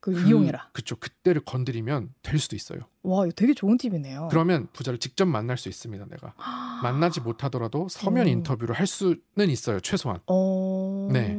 [0.00, 0.70] 그, 그 이용해라.
[0.72, 0.96] 그쵸.
[0.96, 2.80] 그때를 건드리면 될 수도 있어요.
[3.02, 4.28] 와, 이거 되게 좋은 팁이네요.
[4.30, 6.06] 그러면 부자를 직접 만날 수 있습니다.
[6.06, 6.34] 내가
[6.82, 8.28] 만나지 못하더라도 서면 오.
[8.28, 8.32] 어.
[8.32, 9.80] 인터뷰를 할 수는 있어요.
[9.80, 10.20] 최소한.
[10.26, 11.08] 어...
[11.12, 11.36] 네.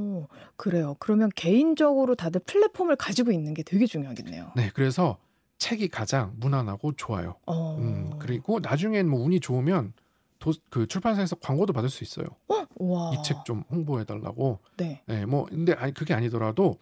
[0.58, 0.96] 그래요.
[1.00, 4.52] 그러면 개인적으로 다들 플랫폼을 가지고 있는 게 되게 중요하겠네요.
[4.56, 5.18] 네, 그래서
[5.62, 7.36] 책이 가장 무난하고 좋아요.
[7.46, 7.78] 어...
[7.78, 9.94] 음, 그리고 나중엔 뭐 운이 좋으면
[10.40, 12.26] 도, 그 출판사에서 광고도 받을 수 있어요.
[12.48, 13.12] 어?
[13.14, 14.58] 이책 좀 홍보해 달라고.
[14.78, 15.04] 네.
[15.06, 15.28] 네.
[15.28, 16.80] 뭐 근데 아니 그게 아니더라도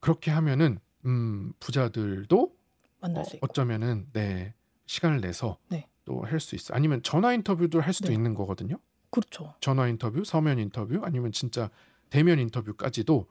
[0.00, 2.52] 그렇게 하면은 음 부자들도
[3.00, 3.46] 만날 수 있고.
[3.48, 4.52] 어쩌면은 네
[4.86, 5.86] 시간을 내서 네.
[6.04, 6.74] 또할 수 있어.
[6.74, 8.14] 아니면 전화 인터뷰도 할 수도 네.
[8.14, 8.78] 있는 거거든요.
[9.10, 9.54] 그렇죠.
[9.60, 11.70] 전화 인터뷰, 서면 인터뷰, 아니면 진짜
[12.12, 13.26] 대면 인터뷰까지도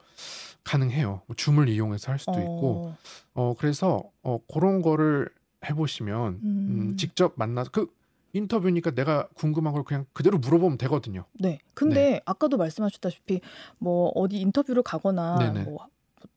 [0.64, 1.22] 가능해요.
[1.28, 2.40] 뭐 줌을 이용해서 할 수도 어...
[2.40, 2.94] 있고.
[3.36, 5.30] 어 그래서 어 그런 거를
[5.64, 6.90] 해보시면 음...
[6.92, 7.94] 음, 직접 만나서 그
[8.34, 11.26] 인터뷰니까 내가 궁금한 걸 그냥 그대로 물어보면 되거든요.
[11.34, 11.60] 네.
[11.76, 12.22] 근데 네.
[12.26, 13.42] 아까도 말씀하셨다시피
[13.78, 15.64] 뭐 어디 인터뷰를 가거나 네네.
[15.66, 15.86] 뭐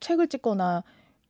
[0.01, 0.83] 책을 찍거나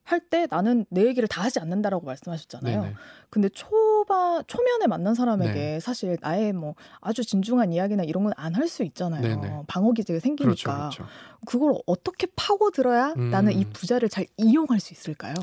[0.04, 2.82] 할 때 나는 내 얘기를 다 하지 않는다라고 말씀하셨잖아요.
[2.82, 2.94] 네네.
[3.30, 5.80] 근데 초반 초면에 만난 사람에게 네.
[5.80, 9.22] 사실 나의 뭐 아주 진중한 이야기나 이런 건 안 할 수 있잖아요.
[9.22, 9.62] 네네.
[9.66, 11.06] 방어 기제가 생기니까 그렇죠, 그렇죠.
[11.46, 13.30] 그걸 어떻게 파고 들어야 음.
[13.30, 15.34] 나는 이 부자를 잘 이용할 수 있을까요?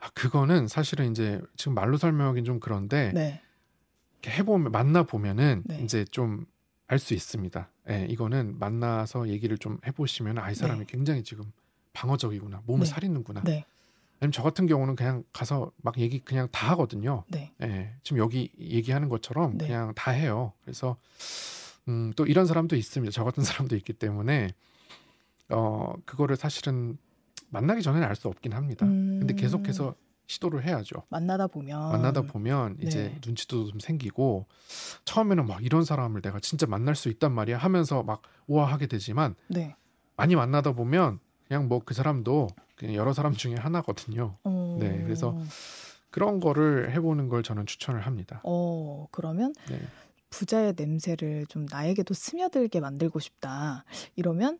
[0.00, 3.40] 아, 그거는 사실은 이제 지금 말로 설명하기는 좀 그런데 네.
[4.26, 5.80] 해보면 만나 보면은 네.
[5.82, 6.46] 이제 좀
[6.88, 7.70] 알 수 있습니다.
[7.88, 10.84] 예, 이거는 만나서 얘기를 좀 해보시면 아이 사람이 네.
[10.86, 11.50] 굉장히 지금
[11.94, 12.90] 방어적이구나, 몸을 네.
[12.90, 13.40] 살리는구나.
[14.22, 14.26] 네.
[14.26, 17.24] 아니면 저 같은 경우는 그냥 가서 막 얘기 그냥 다 하거든요.
[17.28, 17.52] 네.
[17.62, 19.66] 예, 지금 여기 얘기하는 것처럼 네.
[19.66, 20.52] 그냥 다 해요.
[20.62, 20.96] 그래서
[21.88, 23.10] 음, 또 이런 사람도 있습니다.
[23.10, 24.50] 저 같은 사람도 있기 때문에
[25.48, 26.96] 어 그거를 사실은
[27.50, 28.86] 만나기 전에는 알 수 없긴 합니다.
[28.86, 29.18] 음...
[29.18, 29.94] 근데 계속해서
[30.28, 31.02] 시도를 해야죠.
[31.10, 33.20] 만나다 보면 만나다 보면 이제 네.
[33.26, 34.46] 눈치도 좀 생기고
[35.04, 39.74] 처음에는 막 이런 사람을 내가 진짜 만날 수 있단 말이야 하면서 막 우아하게 되지만 네.
[40.16, 41.18] 많이 만나다 보면
[41.52, 44.38] 그냥 뭐 그 사람도 그냥 여러 사람 중에 하나거든요.
[44.42, 44.78] 어...
[44.80, 45.36] 네, 그래서
[46.08, 48.40] 그런 거를 해보는 걸 저는 추천을 합니다.
[48.44, 49.78] 어, 그러면 네.
[50.30, 53.84] 부자의 냄새를 좀 나에게도 스며들게 만들고 싶다.
[54.16, 54.58] 이러면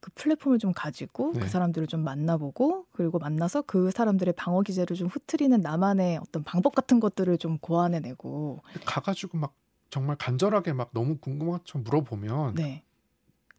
[0.00, 1.44] 그 플랫폼을 좀 가지고 그 네.
[1.44, 6.74] 그 사람들을 좀 만나보고 그리고 만나서 그 사람들의 방어 기제를 좀 흐트리는 나만의 어떤 방법
[6.74, 9.54] 같은 것들을 좀 고안해내고 가가지고 막
[9.88, 12.82] 정말 간절하게 막 너무 궁금한 것처럼 물어보면 네.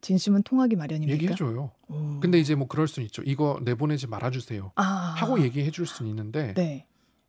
[0.00, 1.12] 진심은 통하기 마련입니까?
[1.14, 1.70] 얘기해줘요.
[1.88, 2.20] 오.
[2.20, 3.22] 근데 이제 뭐 그럴 수는 있죠.
[3.24, 4.72] 이거 내보내지 말아주세요.
[4.76, 4.82] 아.
[4.82, 6.86] 하고 얘기해줄 수는 있는데 네.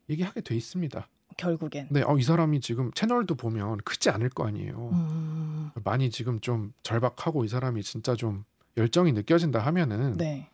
[0.08, 1.08] 얘기하게 돼 있습니다.
[1.36, 1.88] 결국엔.
[1.90, 4.90] 네, 어, 이 사람이 지금 채널도 보면 크지 않을 거 아니에요.
[4.92, 5.70] 음.
[5.84, 8.44] 많이 지금 좀 절박하고 이 사람이 진짜 좀
[8.76, 10.48] 열정이 느껴진다 하면은 네.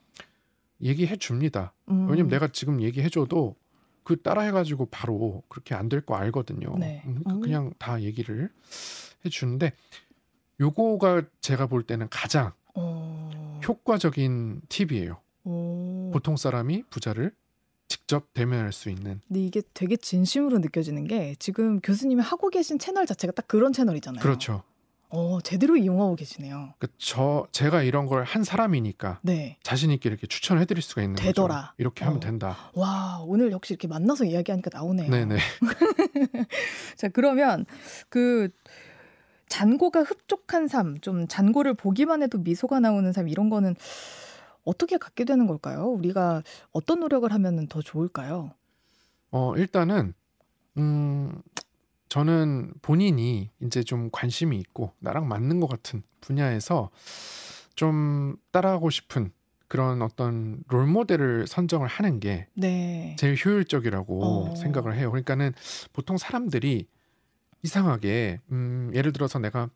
[0.82, 1.72] 얘기해 줍니다.
[1.88, 2.08] 음.
[2.08, 3.56] 왜냐면 내가 지금 얘기해 줘도
[4.04, 6.76] 그 따라 해가지고 바로 그렇게 안 될 거 알거든요.
[6.78, 7.02] 네.
[7.06, 7.40] 음, 그 음.
[7.40, 8.50] 그냥 다 얘기를
[9.24, 9.72] 해 주는데
[10.60, 13.60] 요거가 제가 볼 때는 가장 어...
[13.66, 15.18] 효과적인 팁이에요.
[15.44, 16.10] 어...
[16.12, 17.32] 보통 사람이 부자를
[17.88, 19.20] 직접 대면할 수 있는.
[19.28, 24.20] 근데 이게 되게 진심으로 느껴지는 게 지금 교수님이 하고 계신 채널 자체가 딱 그런 채널이잖아요.
[24.22, 24.62] 그렇죠.
[25.08, 26.74] 어, 제대로 이용하고 계시네요.
[26.80, 29.56] 그 저 제가 이런 걸 한 사람이니까 네.
[29.62, 31.54] 자신 있게 이렇게 추천해 드릴 수가 있는 되더라.
[31.54, 31.72] 거죠.
[31.78, 32.08] 이렇게 어.
[32.08, 32.56] 하면 된다.
[32.74, 35.08] 와, 오늘 역시 이렇게 만나서 이야기하니까 나오네요.
[35.08, 35.36] 네네.
[36.96, 37.66] 자, 그러면
[38.08, 38.48] 그
[39.48, 43.74] 잔고가 흡족한 삶, 좀 잔고를 보기만 해도 미소가 나오는 삶 이런 거는
[44.64, 45.86] 어떻게 갖게 되는 걸까요?
[45.86, 48.50] 우리가 어떤 노력을 하면 더 좋을까요?
[49.30, 50.14] 어, 일단은
[50.78, 51.40] 음,
[52.08, 56.90] 저는 본인이 이제 좀 관심이 있고 나랑 맞는 것 같은 분야에서
[57.74, 59.32] 좀 따라하고 싶은
[59.68, 63.16] 그런 어떤 롤 모델을 선정을 하는 게 네.
[63.18, 64.54] 제일 효율적이라고 어.
[64.56, 65.10] 생각을 해요.
[65.10, 65.52] 그러니까는
[65.92, 66.86] 보통 사람들이
[67.66, 69.68] 이상하게 음, 예를 들어서 내가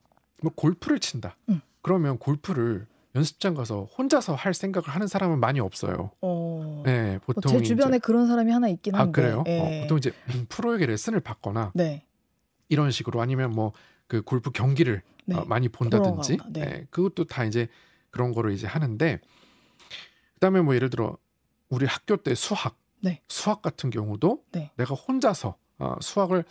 [0.42, 1.36] 뭐 골프를 친다.
[1.48, 1.60] 음.
[1.82, 6.12] 그러면 골프를 연습장 가서 혼자서 할 생각을 하는 사람은 많이 없어요.
[6.20, 6.82] 어.
[6.86, 9.12] 네, 어, 보통 제 주변에 이제, 그런 사람이 하나 있긴 아 한데.
[9.20, 9.44] 그래요?
[9.46, 9.58] 예.
[9.58, 12.04] 어, 보통 이제 음, 프로에게 레슨을 받거나 네.
[12.68, 13.72] 이런 식으로 아니면 뭐
[14.10, 15.36] 그 골프 경기를 네.
[15.36, 16.60] 어, 많이 본다든지 네.
[16.60, 17.68] 예, 그것도 다 이제
[18.10, 19.20] 그런 거를 이제 하는데
[20.34, 21.16] 그다음에 뭐 예를 들어
[21.68, 23.22] 우리 학교 때 수학 네.
[23.28, 24.72] 수학 같은 경우도 네.
[24.76, 26.44] 내가 혼자서 어, 수학을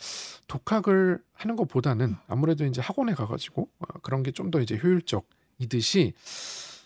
[0.48, 6.14] 독학을 하는 것보다는 아무래도 이제 학원에 가가지고 어, 그런 게 좀 더 이제 효율적이듯이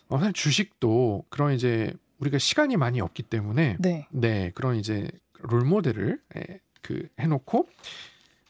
[0.09, 4.07] 어, 사실 주식도 그런 이제 우리가 시간이 많이 없기 때문에 네.
[4.11, 7.67] 네 그런 이제 롤 모델을 예, 그 해놓고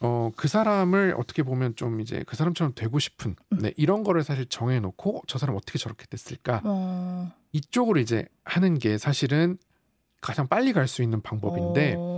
[0.01, 3.57] 어 그 사람을 어떻게 보면 좀 이제 그 사람처럼 되고 싶은 음.
[3.59, 7.31] 네 이런 거를 사실 정해놓고 저 사람 어떻게 저렇게 됐을까 어.
[7.53, 9.57] 이쪽으로 이제 하는 게 사실은
[10.19, 12.12] 가장 빨리 갈 수 있는 방법인데 어.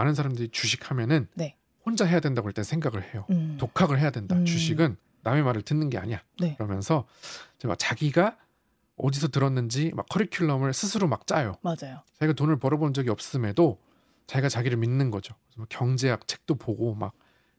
[0.00, 1.56] 많은 사람들이 주식하면은 네.
[1.84, 3.26] 혼자 해야 된다고 일단 생각을 해요.
[3.30, 3.56] 음.
[3.58, 4.34] 독학을 해야 된다.
[4.34, 4.46] 음.
[4.46, 6.22] 주식은 남의 말을 듣는 게 아니야.
[6.38, 6.54] 네.
[6.56, 7.06] 그러면서
[7.64, 8.38] 막 자기가
[8.96, 11.56] 어디서 들었는지 막 커리큘럼을 스스로 막 짜요.
[11.60, 12.02] 맞아요.
[12.18, 13.78] 자기가 돈을 벌어본 적이 없음에도
[14.26, 15.34] 자기가 자기를 믿는 거죠.
[15.68, 17.12] 경제학 책도 보고 막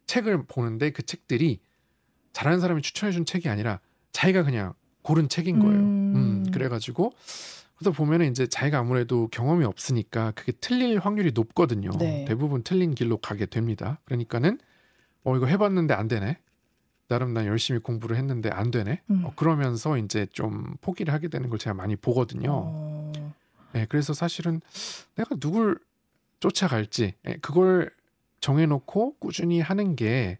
[0.08, 1.60] 책을 보는데 그 책들이
[2.34, 3.80] 잘하는 사람이 추천해준 책이 아니라
[4.13, 4.73] 자기가 그냥
[5.04, 5.80] 고른 책인 거예요.
[5.80, 6.15] 음.
[6.15, 7.13] 음, 그래가지고
[7.82, 11.89] 그래서 보면은 이제 자기가 아무래도 경험이 없으니까 그게 틀릴 확률이 높거든요.
[11.98, 12.26] 네.
[12.26, 14.00] 대부분 틀린 길로 가게 됩니다.
[14.06, 14.60] 그러니까는
[15.24, 16.38] 어 이거 해봤는데 안 되네.
[17.08, 19.02] 나름 난 열심히 공부를 했는데 안 되네.
[19.10, 19.26] 음.
[19.26, 22.52] 어, 그러면서 이제 좀 포기를 하게 되는 걸 제가 많이 보거든요.
[22.54, 23.12] 어.
[23.74, 24.62] 네, 그래서 사실은
[25.15, 25.80] 내가 누굴
[26.39, 27.89] 쫓아갈지 예, 그걸
[28.41, 30.38] 정해놓고 꾸준히 하는 게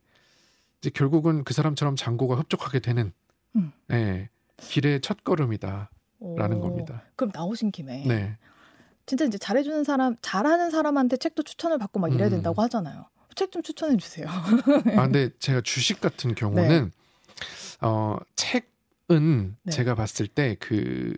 [0.78, 3.12] 이제 결국은 그 사람처럼 장고가 흡족하게 되는
[3.56, 3.72] 음.
[3.90, 5.90] 예, 길의 첫 걸음이다
[6.38, 6.62] 라는 어.
[6.62, 7.04] 겁니다.
[7.16, 8.38] 그럼 나오신 김에 네,
[9.06, 12.32] 진짜 이제 잘해주는 사람, 잘하는 사람한테 책도 추천을 받고 막 이래야 음.
[12.32, 13.06] 된다고 하잖아요.
[13.36, 14.28] 책 좀 추천해 주세요.
[14.98, 16.92] 아 근데 제가 주식 같은 경우는
[17.82, 19.72] 어 책은 네.
[19.72, 21.14] 제가 봤을 때 그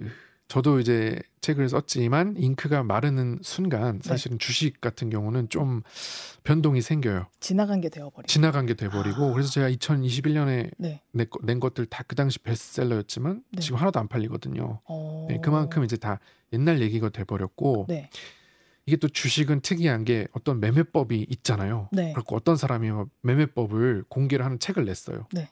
[0.48, 4.08] 저도 이제 책을 썼지만 잉크가 마르는 순간 네.
[4.08, 5.84] 사실은 주식 같은 경우는 좀
[6.44, 7.28] 변동이 생겨요.
[7.42, 8.28] 지나간 게 되어버리고.
[8.28, 9.34] 지나간 게 돼버리고 아.
[9.34, 11.02] 그래서 제가 2021년에 네.
[11.12, 13.62] 낸, 것들 다 그 당시 베스트셀러였지만 네.
[13.62, 14.80] 지금 하나도 안 팔리거든요.
[14.86, 15.28] 어.
[15.30, 16.20] 네, 그만큼 이제 다
[16.54, 18.10] 옛날 얘기가 돼버렸고 네.
[18.86, 21.90] 이게 또 주식은 특이한 게 어떤 매매법이 있잖아요.
[21.92, 22.14] 네.
[22.14, 25.28] 그리고 어떤 사람이 막 매매법을 공개를 하는 책을 냈어요.
[25.32, 25.50] 네.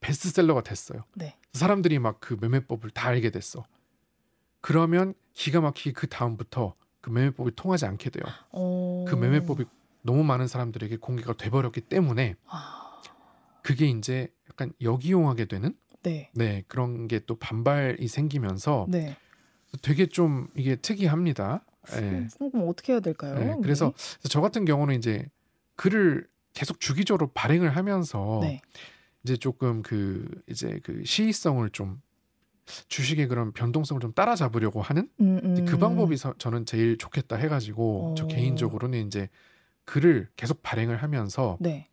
[0.00, 1.04] 베스트셀러가 됐어요.
[1.14, 1.36] 네.
[1.52, 3.64] 사람들이 막 그 매매법을 다 알게 됐어.
[4.62, 8.24] 그러면 기가 막히게 그 다음부터 그 매매법이 통하지 않게 돼요.
[8.52, 9.04] 어.
[9.06, 9.64] 그 매매법이
[10.02, 13.02] 너무 많은 사람들에게 공개가 돼버렸기 때문에 아.
[13.62, 16.30] 그게 이제 약간 역이용하게 되는 네.
[16.34, 19.16] 네 그런 게 또 반발이 생기면서 네.
[19.82, 21.64] 되게 좀 이게 특이합니다.
[21.94, 22.28] 예.
[22.38, 23.36] 그럼, 어떻게 해야 될까요?
[23.40, 23.62] 예, 우리?
[23.62, 23.92] 그래서
[24.28, 25.28] 저 같은 경우는 이제
[25.76, 28.60] 글을 계속 주기적으로 발행을 하면서 네.
[29.24, 32.00] 이제 조금 그 이제 그 시의성을 좀
[32.88, 35.64] 주식의 그런 변동성을 좀 따라잡으려고 하는 음, 음.
[35.66, 38.28] 그 방법이 서- 저는 제일 좋겠다 해가지고 저 어.
[38.28, 39.28] 개인적으로는 이제
[39.84, 41.88] 글을 계속 발행을 하면서 네.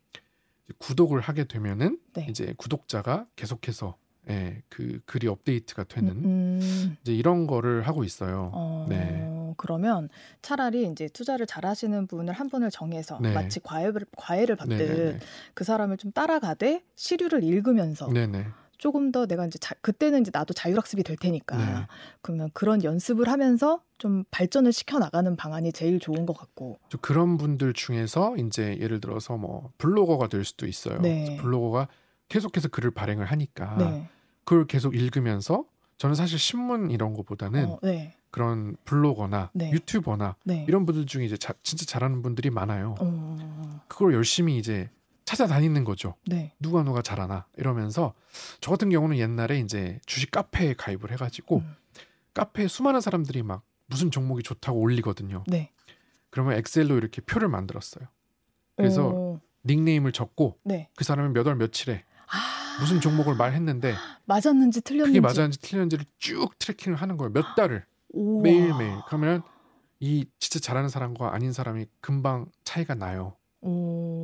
[0.78, 2.28] 구독을 하게 되면은 네.
[2.30, 3.96] 이제 구독자가 계속해서
[4.30, 6.24] 예, 그 글이 업데이트가 되는 음,
[6.62, 6.98] 음.
[7.02, 8.52] 이제 이런 거를 하고 있어요.
[8.54, 9.28] 어, 네.
[9.58, 10.08] 그러면
[10.44, 13.34] 차라리 이제 투자를 잘하시는 분을 한 분을 정해서 네.
[13.34, 15.20] 마치 과외를 과외를 받듯 네네네.
[15.56, 18.46] 그 사람을 좀 따라가되 시류를 읽으면서 네네.
[18.80, 21.86] 조금 더 내가 이제 자, 그때는 이제 나도 자율학습이 될 테니까 네.
[22.22, 27.38] 그러면 그런 연습을 하면서 좀 발전을 시켜 나가는 방안이 제일 좋은 것 같고 저 그런
[27.38, 31.00] 분들 중에서 이제 예를 들어서 뭐 블로거가 될 수도 있어요.
[31.02, 31.38] 네.
[31.42, 31.90] 블로거가
[32.30, 34.10] 계속해서 글을 발행을 하니까 네,
[34.46, 35.66] 그걸 계속 읽으면서
[35.98, 39.72] 저는 사실 신문 이런 거보다는 어, 네, 그런 블로거나 네.
[39.72, 40.64] 유튜버나 네.
[40.70, 42.96] 이런 분들 중에 이제 자- 진짜 잘하는 분들이 많아요.
[43.02, 44.90] 어, 그걸 열심히 이제
[45.30, 46.16] 찾아다니는 거죠.
[46.26, 48.16] 네, 누가 누가 잘하나 이러면서
[48.62, 51.76] 저 같은 경우는 옛날에 이제 주식 카페에 가입을 해가지고 음.
[52.34, 55.44] 카페에 수많은 사람들이 막 무슨 종목이 좋다고 올리거든요.
[55.46, 55.72] 네.
[56.32, 58.08] 그러면 엑셀로 이렇게 표를 만들었어요.
[58.76, 60.90] 그래서 어, 닉네임을 적고 네.
[60.96, 63.94] 그 사람이 몇월 며칠에 아, 무슨 종목을 말했는데
[64.26, 67.32] 맞았는지 틀렸는지 그게 맞았는지 틀렸는지를 쭉 트래킹을 하는 거예요.
[67.34, 68.42] 몇 달을 우와.
[68.42, 68.96] 매일매일.
[69.06, 69.44] 그러면
[70.00, 73.36] 이 진짜 잘하는 사람과 아닌 사람이 금방 차이가 나요.
[73.62, 74.19] 오.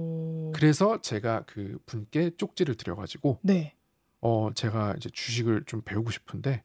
[0.56, 3.76] 그래서 제가 그 분께 쪽지를 드려가지고 네.
[4.22, 6.64] 어 제가 이제 주식을 좀 배우고 싶은데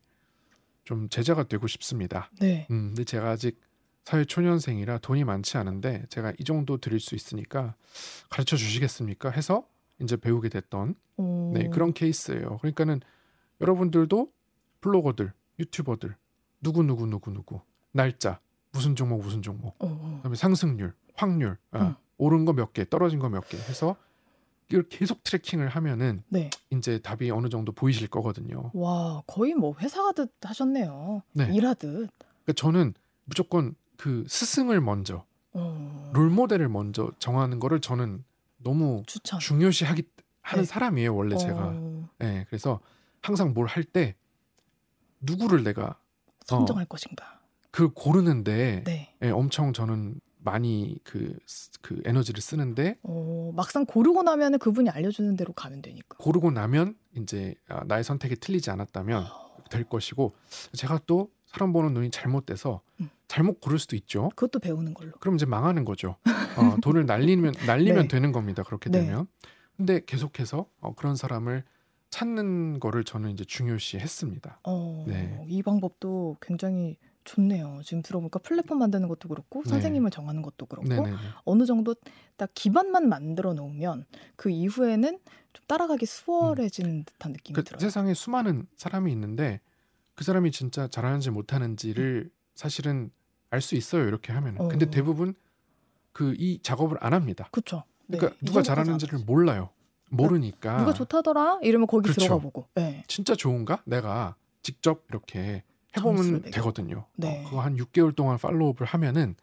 [0.85, 2.31] 좀 제자가 되고 싶습니다.
[2.40, 2.66] 네.
[2.70, 3.61] 음, 근데 제가 아직
[4.05, 7.74] 사회 초년생이라 돈이 많지 않은데 제가 이 정도 드릴 수 있으니까
[8.29, 9.31] 가르쳐 주시겠습니까?
[9.31, 9.66] 해서
[10.00, 11.53] 이제 배우게 됐던 오.
[11.55, 12.59] 네 그런 케이스예요.
[12.59, 13.00] 그러니까는
[13.61, 14.33] 여러분들도
[14.81, 16.16] 블로거들, 유튜버들
[16.62, 17.61] 누구 누구 누구 누구
[17.92, 18.40] 날짜
[18.72, 20.14] 무슨 종목 무슨 종목 어, 어.
[20.16, 21.94] 그다음에 상승률 확률 아, 음.
[22.20, 23.96] 오른 거 몇 개 떨어진 거 몇 개 해서
[24.68, 26.50] 이걸 계속 트래킹을 하면은 네.
[26.70, 28.70] 이제 답이 어느 정도 보이실 거거든요.
[28.74, 31.22] 와 거의 뭐 회사 가듯 하셨네요.
[31.33, 31.48] 네.
[31.52, 32.11] 일하듯.
[32.44, 36.11] 그러니까 저는 무조건 그 스승을 먼저 어...
[36.14, 38.24] 롤 모델을 먼저 정하는 거를 저는
[38.59, 39.40] 너무 추천.
[39.40, 40.04] 중요시하기
[40.42, 40.66] 하는 네.
[40.66, 41.38] 사람이에요 원래 어...
[41.38, 41.72] 제가.
[42.18, 42.80] 네, 그래서
[43.22, 44.14] 항상 뭘 할 때
[45.20, 45.98] 누구를 내가
[46.46, 47.40] 선정할 어, 것인가.
[47.72, 49.14] 그 고르는데 네.
[49.18, 51.37] 네, 엄청 저는 많이 그,
[51.81, 57.55] 그 에너지를 쓰는데 어, 막상 고르고 나면 그분이 알려주는 대로 가면 되니까 고르고 나면 이제
[57.68, 59.50] 아, 나의 선택이 틀리지 않았다면 어...
[59.70, 60.33] 될 것이고
[60.72, 63.11] 제가 또 사람 보는 눈이 잘못돼서 음.
[63.29, 64.29] 잘못 고를 수도 있죠.
[64.31, 65.12] 그것도 배우는 걸로.
[65.20, 66.16] 그럼 이제 망하는 거죠.
[66.57, 68.09] 어, 돈을 날리면 날리면 네.
[68.09, 68.62] 되는 겁니다.
[68.62, 69.00] 그렇게 네.
[69.00, 69.26] 되면.
[69.76, 71.64] 근데 계속해서 어, 그런 사람을
[72.11, 74.61] 찾는 거를 저는 이제 중요시 했습니다.
[74.64, 75.44] 어, 네.
[75.48, 77.80] 이 방법도 굉장히 좋네요.
[77.85, 79.70] 지금 들어보니까 플랫폼 만드는 것도 그렇고 네.
[79.70, 81.16] 선생님을 정하는 것도 그렇고 네네네.
[81.44, 81.94] 어느 정도
[82.37, 84.04] 딱 기반만 만들어 놓으면
[84.37, 85.18] 그 이후에는
[85.52, 87.04] 좀 따라가기 수월해지는 음.
[87.04, 87.78] 듯한 느낌이 그 들어요.
[87.80, 89.61] 세상에 수많은 사람이 있는데
[90.14, 92.30] 그 사람이 진짜 잘하는지 못하는지를 음.
[92.54, 93.11] 사실은
[93.50, 94.06] 알 수 있어요.
[94.06, 94.61] 이렇게 하면.
[94.61, 94.68] 어.
[94.68, 95.35] 근데 대부분
[96.12, 97.48] 그 이 작업을 안 합니다.
[97.52, 97.85] 그렇죠.
[98.06, 99.70] 그러니까 누가 잘하는지를 몰라요.
[100.11, 102.20] 모르니까 누가 좋다더라 이러면 거기 그렇죠.
[102.22, 103.04] 들어가 보고 네.
[103.06, 105.62] 진짜 좋은가 내가 직접 이렇게
[105.96, 107.07] 해보면 되거든요.
[107.16, 107.42] 네.
[107.44, 109.35] 어, 그거 한 6개월 동안 팔로우업을 하면은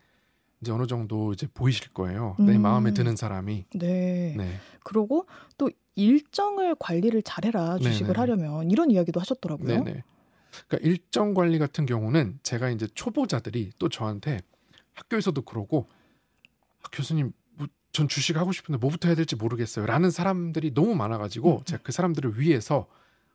[0.62, 2.36] 이제 어느 정도 이제 보이실 거예요.
[2.40, 2.46] 음.
[2.46, 3.66] 내 마음에 드는 사람이.
[3.76, 4.34] 네.
[4.38, 4.60] 네.
[4.84, 8.20] 그리고 또 일정을 관리를 잘해라 주식을 네네.
[8.20, 9.68] 하려면 이런 이야기도 하셨더라고요.
[9.68, 10.04] 네네.
[10.68, 14.40] 그러니까 일정 관리 같은 경우는 제가 이제 초보자들이 또 저한테
[14.94, 15.88] 학교에서도 그러고
[16.82, 21.52] 아, 교수님 뭐, 전 주식 하고 싶은데 뭐부터 해야 될지 모르겠어요 라는 사람들이 너무 많아가지고
[21.52, 21.58] 음.
[21.58, 21.64] 음.
[21.66, 22.88] 제가 그 사람들을 위해서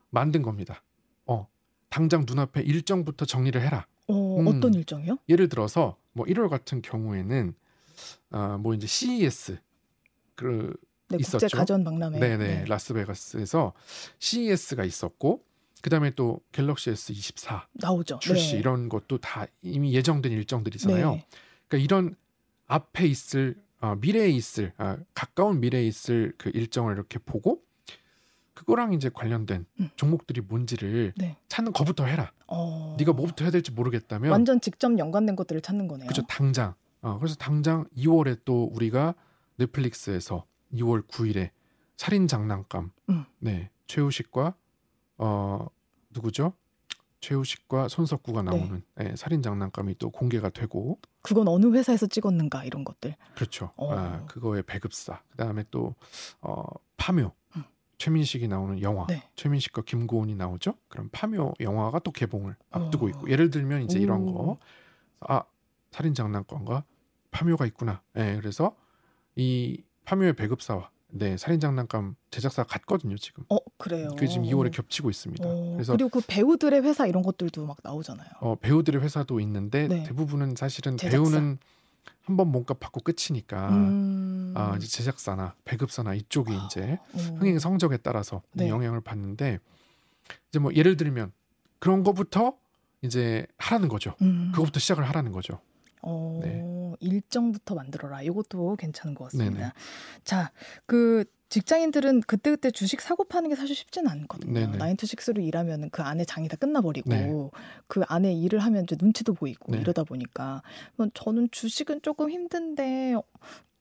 [0.09, 0.83] 만든 겁니다.
[1.25, 1.47] 어
[1.93, 3.85] 당장 눈앞에 일정부터 정리를 해라.
[4.07, 5.19] 어, 음, 어떤 일정이요?
[5.29, 7.53] 예를 들어서 뭐 1월 같은 경우에는
[8.31, 9.59] 어, 뭐 이제 CES
[10.33, 10.75] 그
[11.09, 11.45] 네, 있었죠.
[11.45, 12.17] 국제 가전 박람회.
[12.17, 12.65] 네네 네.
[12.65, 13.73] 라스베가스에서
[14.17, 15.43] CES가 있었고
[15.83, 18.17] 그다음에 또 갤럭시 S24 나오죠.
[18.17, 18.59] 출시 네.
[18.59, 21.11] 이런 것도 다 이미 예정된 일정들이잖아요.
[21.11, 21.27] 네.
[21.67, 22.15] 그러니까 이런
[22.65, 27.62] 앞에 있을 어, 미래에 있을 아, 가까운 미래에 있을 그 일정을 이렇게 보고
[28.53, 29.89] 그거랑 이제 관련된 음.
[29.95, 31.37] 종목들이 뭔지를 네.
[31.47, 32.31] 찾는 거부터 해라.
[32.47, 32.95] 어...
[32.99, 36.07] 네가 뭐부터 해야 될지 모르겠다면 완전 직접 연관된 것들을 찾는 거네요.
[36.07, 36.25] 그렇죠.
[36.27, 36.75] 당장.
[37.01, 39.15] 어, 그래서 당장 2월에 또 우리가
[39.57, 41.51] 넷플릭스에서 2월 9일에
[41.97, 43.25] 살인 장난감 음.
[43.39, 44.55] 네 최우식과
[45.17, 45.67] 어
[46.09, 46.53] 누구죠?
[47.19, 48.51] 최우식과 손석구가 네.
[48.51, 49.03] 나오는 네.
[49.05, 53.71] 네, 살인 장난감이 또 공개가 되고 그건 어느 회사에서 찍었는가 이런 것들 그렇죠.
[53.77, 53.93] 어.
[53.93, 55.95] 아, 그거의 배급사 그다음에 또
[56.41, 56.63] 어,
[56.97, 57.63] 파묘 음.
[58.03, 59.23] 최민식이 나오는 영화 네.
[59.35, 60.73] 최민식과 김고은이 나오죠.
[60.89, 63.09] 그럼 파묘 영화가 또 개봉을 앞두고 어.
[63.09, 64.01] 있고 예를 들면 이제 오.
[64.01, 64.57] 이런 거
[65.25, 65.43] 아
[65.91, 66.83] 살인 장난감과
[67.31, 68.01] 파묘가 있구나.
[68.13, 68.75] 네, 그래서
[69.35, 73.43] 이 파묘의 배급사와 네, 살인 장난감 제작사 같거든요, 지금.
[73.49, 74.09] 어, 그래요.
[74.09, 75.47] 그게 지금 2월에 겹치고 있습니다.
[75.47, 78.27] 어, 그래서 그리고 그 배우들의 회사 이런 것들도 막 나오잖아요.
[78.41, 80.03] 어, 배우들의 회사도 있는데 네.
[80.03, 81.15] 대부분은 사실은 제작사.
[81.31, 81.59] 배우는
[82.23, 84.53] 한 번 몸값 받고 끝이니까 음...
[84.55, 87.17] 아, 이제 제작사나 배급사나 이쪽이 이제 어.
[87.17, 88.69] 흥행 성적에 따라서 네.
[88.69, 89.59] 영향을 받는데
[90.49, 91.33] 이제 뭐 예를 들면
[91.79, 92.55] 그런 거부터
[93.01, 94.15] 이제 하라는 거죠.
[94.21, 94.51] 음...
[94.53, 95.59] 그거부터 시작을 하라는 거죠.
[96.01, 96.63] 어, 네.
[96.99, 98.21] 일정부터 만들어라.
[98.21, 99.57] 이것도 괜찮은 것 같습니다.
[99.57, 99.71] 네네.
[100.23, 100.51] 자,
[100.85, 104.75] 그 직장인들은 그때그때 주식 사고 파는 게 사실 쉽지는 않거든요.
[104.75, 107.31] 나인투식스로 일하면 그 안에 장이 다 끝나버리고 네.
[107.85, 109.79] 그 안에 일을 하면 이제 눈치도 보이고 네.
[109.79, 110.63] 이러다 보니까
[111.13, 113.15] 저는 주식은 조금 힘든데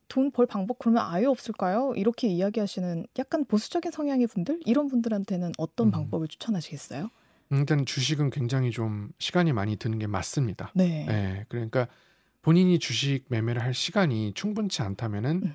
[0.08, 1.94] 돈 벌 방법 그러면 아예 없을까요?
[1.96, 5.90] 이렇게 이야기하시는 약간 보수적인 성향의 분들 이런 분들한테는 어떤 음.
[5.92, 7.08] 방법을 추천하시겠어요?
[7.52, 10.72] 일단 주식은 굉장히 좀 시간이 많이 드는 게 맞습니다.
[10.74, 11.06] 네.
[11.06, 11.88] 네 그러니까
[12.42, 15.54] 본인이 주식 매매를 할 시간이 충분치 않다면은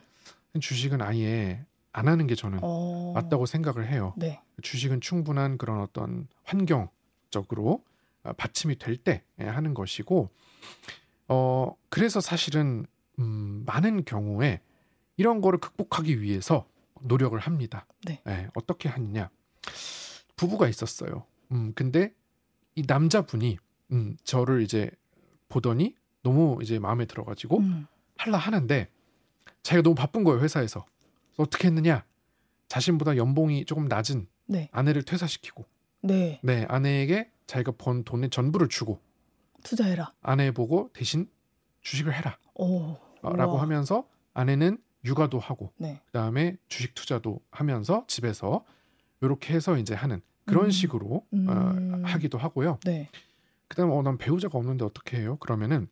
[0.56, 0.60] 음.
[0.60, 1.64] 주식은 아예
[1.98, 3.12] 안 하는 게 저는 어...
[3.16, 4.14] 맞다고 생각을 해요.
[4.18, 4.40] 네.
[4.62, 7.84] 주식은 충분한 그런 어떤 환경적으로
[8.24, 10.30] 어, 받침이 될때 예, 하는 것이고,
[11.28, 12.86] 어 그래서 사실은
[13.18, 14.62] 음, 많은 경우에
[15.18, 16.68] 이런 거를 극복하기 위해서
[17.02, 17.88] 노력을 합니다.
[18.06, 18.22] 네.
[18.26, 19.32] 네, 어떻게 하느냐?
[20.36, 21.26] 부부가 있었어요.
[21.52, 22.14] 음, 근데
[22.76, 23.58] 이 남자분이
[23.94, 24.92] 음, 저를 이제
[25.50, 27.88] 보더니 너무 이제 마음에 들어가지고 음.
[28.18, 28.88] 할라 하는데
[29.64, 30.86] 자기가 너무 바쁜 거예요 회사에서
[31.38, 32.04] 어떻게 했느냐
[32.68, 34.70] 자신보다 연봉이 조금 낮은 네.
[34.72, 35.66] 아내를 퇴사시키고
[36.02, 36.40] 네.
[36.44, 39.00] 네 아내에게 자기가 번 돈의 전부를 주고
[39.64, 41.30] 투자해라 아내 보고 대신
[41.82, 46.02] 주식을 해라 오, 어, 라고 하면서 아내는 육아도 하고 네.
[46.08, 48.66] 그다음에 주식 투자도 하면서 집에서
[49.22, 50.72] 이렇게 해서 이제 하는 그런 음.
[50.72, 51.48] 식으로 어, 음.
[51.50, 52.80] 어, 하기도 하고요.
[52.86, 53.10] 네.
[53.68, 55.38] 그다음에 어, 난 배우자가 없는데 어떻게 해요?
[55.38, 55.88] 그러면은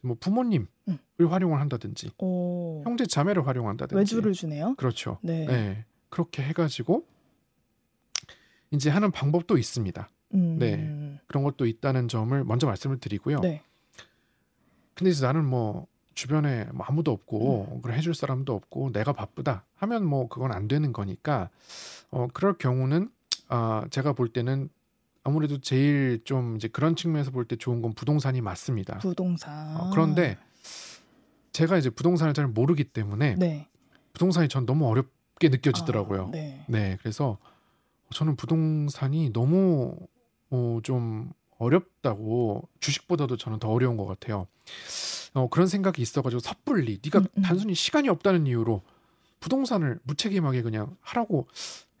[0.00, 0.98] 뭐 부모님을 음.
[1.22, 2.82] 활용을 한다든지 오.
[2.84, 4.74] 형제 자매를 활용한다든지 외주를 주네요.
[4.76, 5.18] 그렇죠.
[5.22, 5.46] 네.
[5.46, 5.84] 네.
[6.08, 7.06] 그렇게 해가지고
[8.72, 10.08] 이제 하는 방법도 있습니다.
[10.34, 10.58] 음.
[10.58, 11.20] 네.
[11.28, 13.38] 그런 것도 있다는 점을 먼저 말씀을 드리고요.
[13.40, 13.62] 네.
[14.94, 17.76] 근데 이제 나는 뭐 주변에 뭐 아무도 없고 음.
[17.76, 21.50] 그걸 해줄 사람도 없고 내가 바쁘다 하면 뭐 그건 안 되는 거니까
[22.10, 23.10] 어 그럴 경우는
[23.48, 24.68] 아 제가 볼 때는
[25.24, 28.98] 아무래도 제일 좀 이제 그런 측면에서 볼 때 좋은 건 부동산이 맞습니다.
[28.98, 29.76] 부동산.
[29.76, 30.36] 어, 그런데
[31.54, 33.68] 제가 이제 부동산을 잘 모르기 때문에 네.
[34.12, 36.26] 부동산이 전 너무 어렵게 느껴지더라고요.
[36.26, 36.64] 아, 네.
[36.68, 36.98] 네.
[37.00, 37.38] 그래서
[38.12, 39.96] 저는 부동산이 너무
[40.50, 44.48] 어, 좀 어렵다고 주식보다도 저는 더 어려운 것 같아요.
[45.32, 47.42] 어, 그런 생각이 있어가지고 섣불리 네가 음, 음.
[47.42, 48.82] 단순히 시간이 없다는 이유로
[49.38, 51.46] 부동산을 무책임하게 그냥 하라고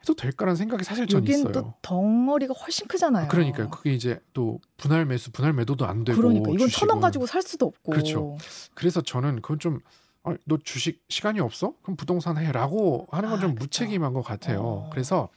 [0.04, 1.50] 해도 될까라는 생각이 사실 전 있어요.
[1.50, 3.28] 또 덩어리가 훨씬 크잖아요.
[3.28, 3.70] 그러니까요.
[3.70, 6.20] 그게 이제 또 분할 매수, 분할 매도도 안 되고.
[6.20, 7.92] 그러니까 이건 천 원 가지고 살 수도 없고.
[7.92, 8.36] 그렇죠.
[8.74, 9.80] 그래서 저는 그건 좀
[10.22, 11.74] 아, 너 주식 시간이 없어?
[11.82, 14.60] 그럼 부동산 해라고 하는 건좀 아, 무책임한 것 같아요.
[14.60, 14.90] 어.
[14.92, 15.30] 그래서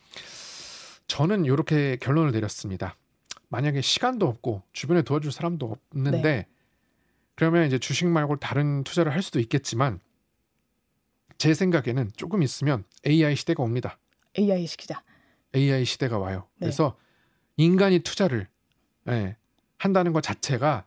[1.07, 2.97] 저는 이렇게 결론을 내렸습니다.
[3.49, 6.47] 만약에 시간도 없고 주변에 도와줄 사람도 없는데 네.
[7.35, 10.01] 그러면 이제 주식 말고 다른 투자를 할 수도 있겠지만
[11.37, 13.97] 제 생각에는 조금 있으면 AI 시대가 옵니다.
[14.39, 15.03] AI 시키자.
[15.55, 16.45] AI 시대가 와요.
[16.55, 16.65] 네.
[16.65, 16.95] 그래서
[17.57, 18.47] 인간이 투자를
[19.09, 19.35] 예,
[19.77, 20.85] 한다는 것 자체가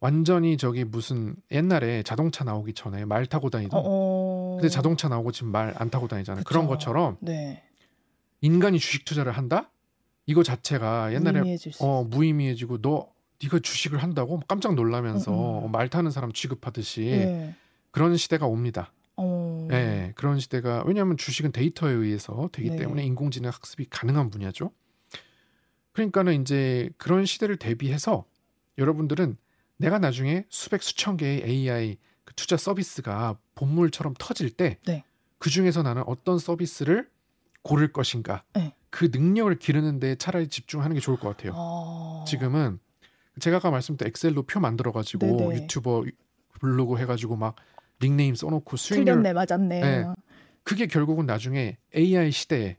[0.00, 4.56] 완전히 저기 무슨 옛날에 자동차 나오기 전에 말 타고 다니던 어...
[4.60, 6.44] 근데 자동차 나오고 지금 말 안 타고 다니잖아요.
[6.44, 6.48] 그쵸.
[6.48, 7.64] 그런 것처럼 네.
[8.40, 9.70] 인간이 주식 투자를 한다?
[10.26, 13.08] 이거 자체가 옛날에 어 무의미해지고 너
[13.42, 15.72] 네가 주식을 한다고 깜짝 놀라면서 음, 음.
[15.72, 17.54] 말 타는 사람 취급하듯이 네.
[17.90, 18.92] 그런 시대가 옵니다.
[19.68, 19.76] 어...
[19.76, 22.76] 네, 그런 시대가 왜냐하면 주식은 데이터에 의해서 되기 네.
[22.76, 24.72] 때문에 인공지능 학습이 가능한 분야죠.
[25.92, 28.24] 그러니까는 이제 그런 시대를 대비해서
[28.78, 29.36] 여러분들은
[29.76, 35.04] 내가 나중에 수백 수천 개의 AI 그 투자 서비스가 본물처럼 터질 때그 네.
[35.50, 37.08] 중에서 나는 어떤 서비스를
[37.62, 38.74] 고를 것인가 네.
[38.90, 41.52] 그 능력을 기르는 데 차라리 집중하는 게 좋을 것 같아요.
[41.54, 42.24] 어...
[42.26, 42.78] 지금은
[43.40, 46.04] 제가 아까 말씀드린 엑셀로 표 만들어 가지고 유튜버
[46.60, 47.56] 블로그 해가지고 막
[48.00, 49.80] 닉네임 써놓고 수익률 틀렸네 맞았네.
[49.80, 50.04] 네.
[50.62, 52.76] 그게 결국은 나중에 AI 시대에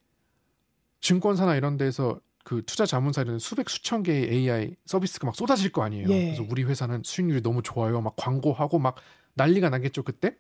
[1.02, 5.84] 증권사나 이런 데서 그 투자 자문사 이런 수백 수천 개의 AI 서비스가 막 쏟아질 거
[5.84, 6.10] 아니에요.
[6.10, 6.26] 예.
[6.26, 8.02] 그래서 우리 회사는 수익률이 너무 좋아요.
[8.02, 8.96] 막 광고하고 막
[9.36, 10.36] 난리가 나겠죠 그때.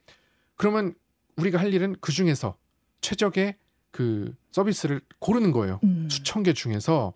[0.55, 0.93] 그러면
[1.38, 2.57] 우리가 할 일은 그 중에서
[3.01, 3.55] 최적의
[3.91, 5.80] 그 서비스를 고르는 거예요.
[5.84, 6.07] 음.
[6.09, 7.13] 수천 개 중에서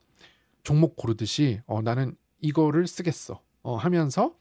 [0.63, 3.41] 종목 고르듯이 어 나는 이거를 쓰겠어.
[3.63, 4.35] 어 하면서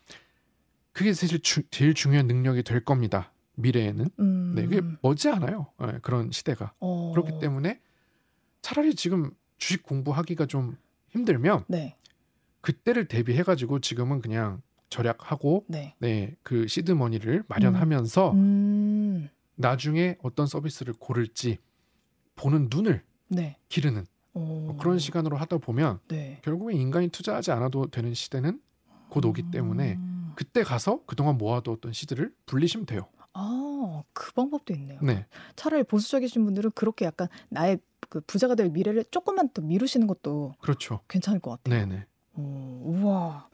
[0.93, 3.33] 그게 사실 주, 제일 중요한 능력이 될 겁니다.
[3.55, 4.09] 미래에는.
[4.19, 4.53] 음.
[4.55, 5.69] 네, 그게 머지 않아요.
[5.81, 6.73] 네, 그런 시대가.
[6.81, 7.13] 어.
[7.15, 7.81] 그렇기 때문에
[8.61, 10.77] 차라리 지금 주식 공부하기가 좀
[11.11, 11.97] 힘들면 네.
[12.61, 15.95] 그때를 대비해 가지고 지금은 그냥 절약하고 네.
[15.99, 18.37] 네, 그 시드 머니를 마련하면서 음.
[18.37, 19.29] 음.
[19.57, 21.59] 나중에 어떤 서비스를 고를지
[22.37, 23.57] 보는 눈을 네.
[23.69, 24.77] 기르는 어.
[24.81, 26.41] 그런 시간으로 하다 보면 네.
[26.43, 28.61] 결국에 인간이 투자하지 않아도 되는 시대는
[29.09, 30.12] 곧 오기 때문에 음.
[30.37, 33.09] 그때 가서 그동안 모아두었던 시드를 불리시면 돼요.
[33.35, 34.99] 아, 그 방법도 있네요.
[35.03, 35.27] 네.
[35.57, 37.79] 차라리 보수적이신 분들은 그렇게 약간 나의
[38.09, 41.01] 그 부자가 될 미래를 조금만 더 미루시는 것도 그렇죠.
[41.09, 41.87] 괜찮을 것 같아요.
[41.87, 42.07] 네네.
[42.35, 43.49] 어, 우와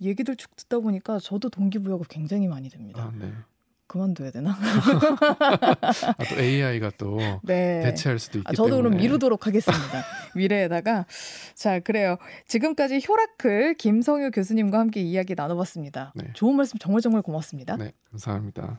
[0.00, 3.02] 얘기들 쭉 듣다 보니까 저도 동기부여가 굉장히 많이 됩니다.
[3.02, 3.32] 아, 네.
[3.86, 4.50] 그만둬야 되나?
[4.50, 7.80] 아, 또 AI가 또 네.
[7.82, 8.82] 대체할 수도 있기 아, 저도 때문에.
[8.88, 10.04] 그럼 미루도록 하겠습니다.
[10.34, 11.06] 미래에다가
[11.54, 12.16] 자 그래요.
[12.46, 16.12] 지금까지 효라클 김성유 교수님과 함께 이야기 나눠봤습니다.
[16.14, 16.24] 네.
[16.34, 17.76] 좋은 말씀 정말 정말 고맙습니다.
[17.76, 18.74] 네, 감사합니다.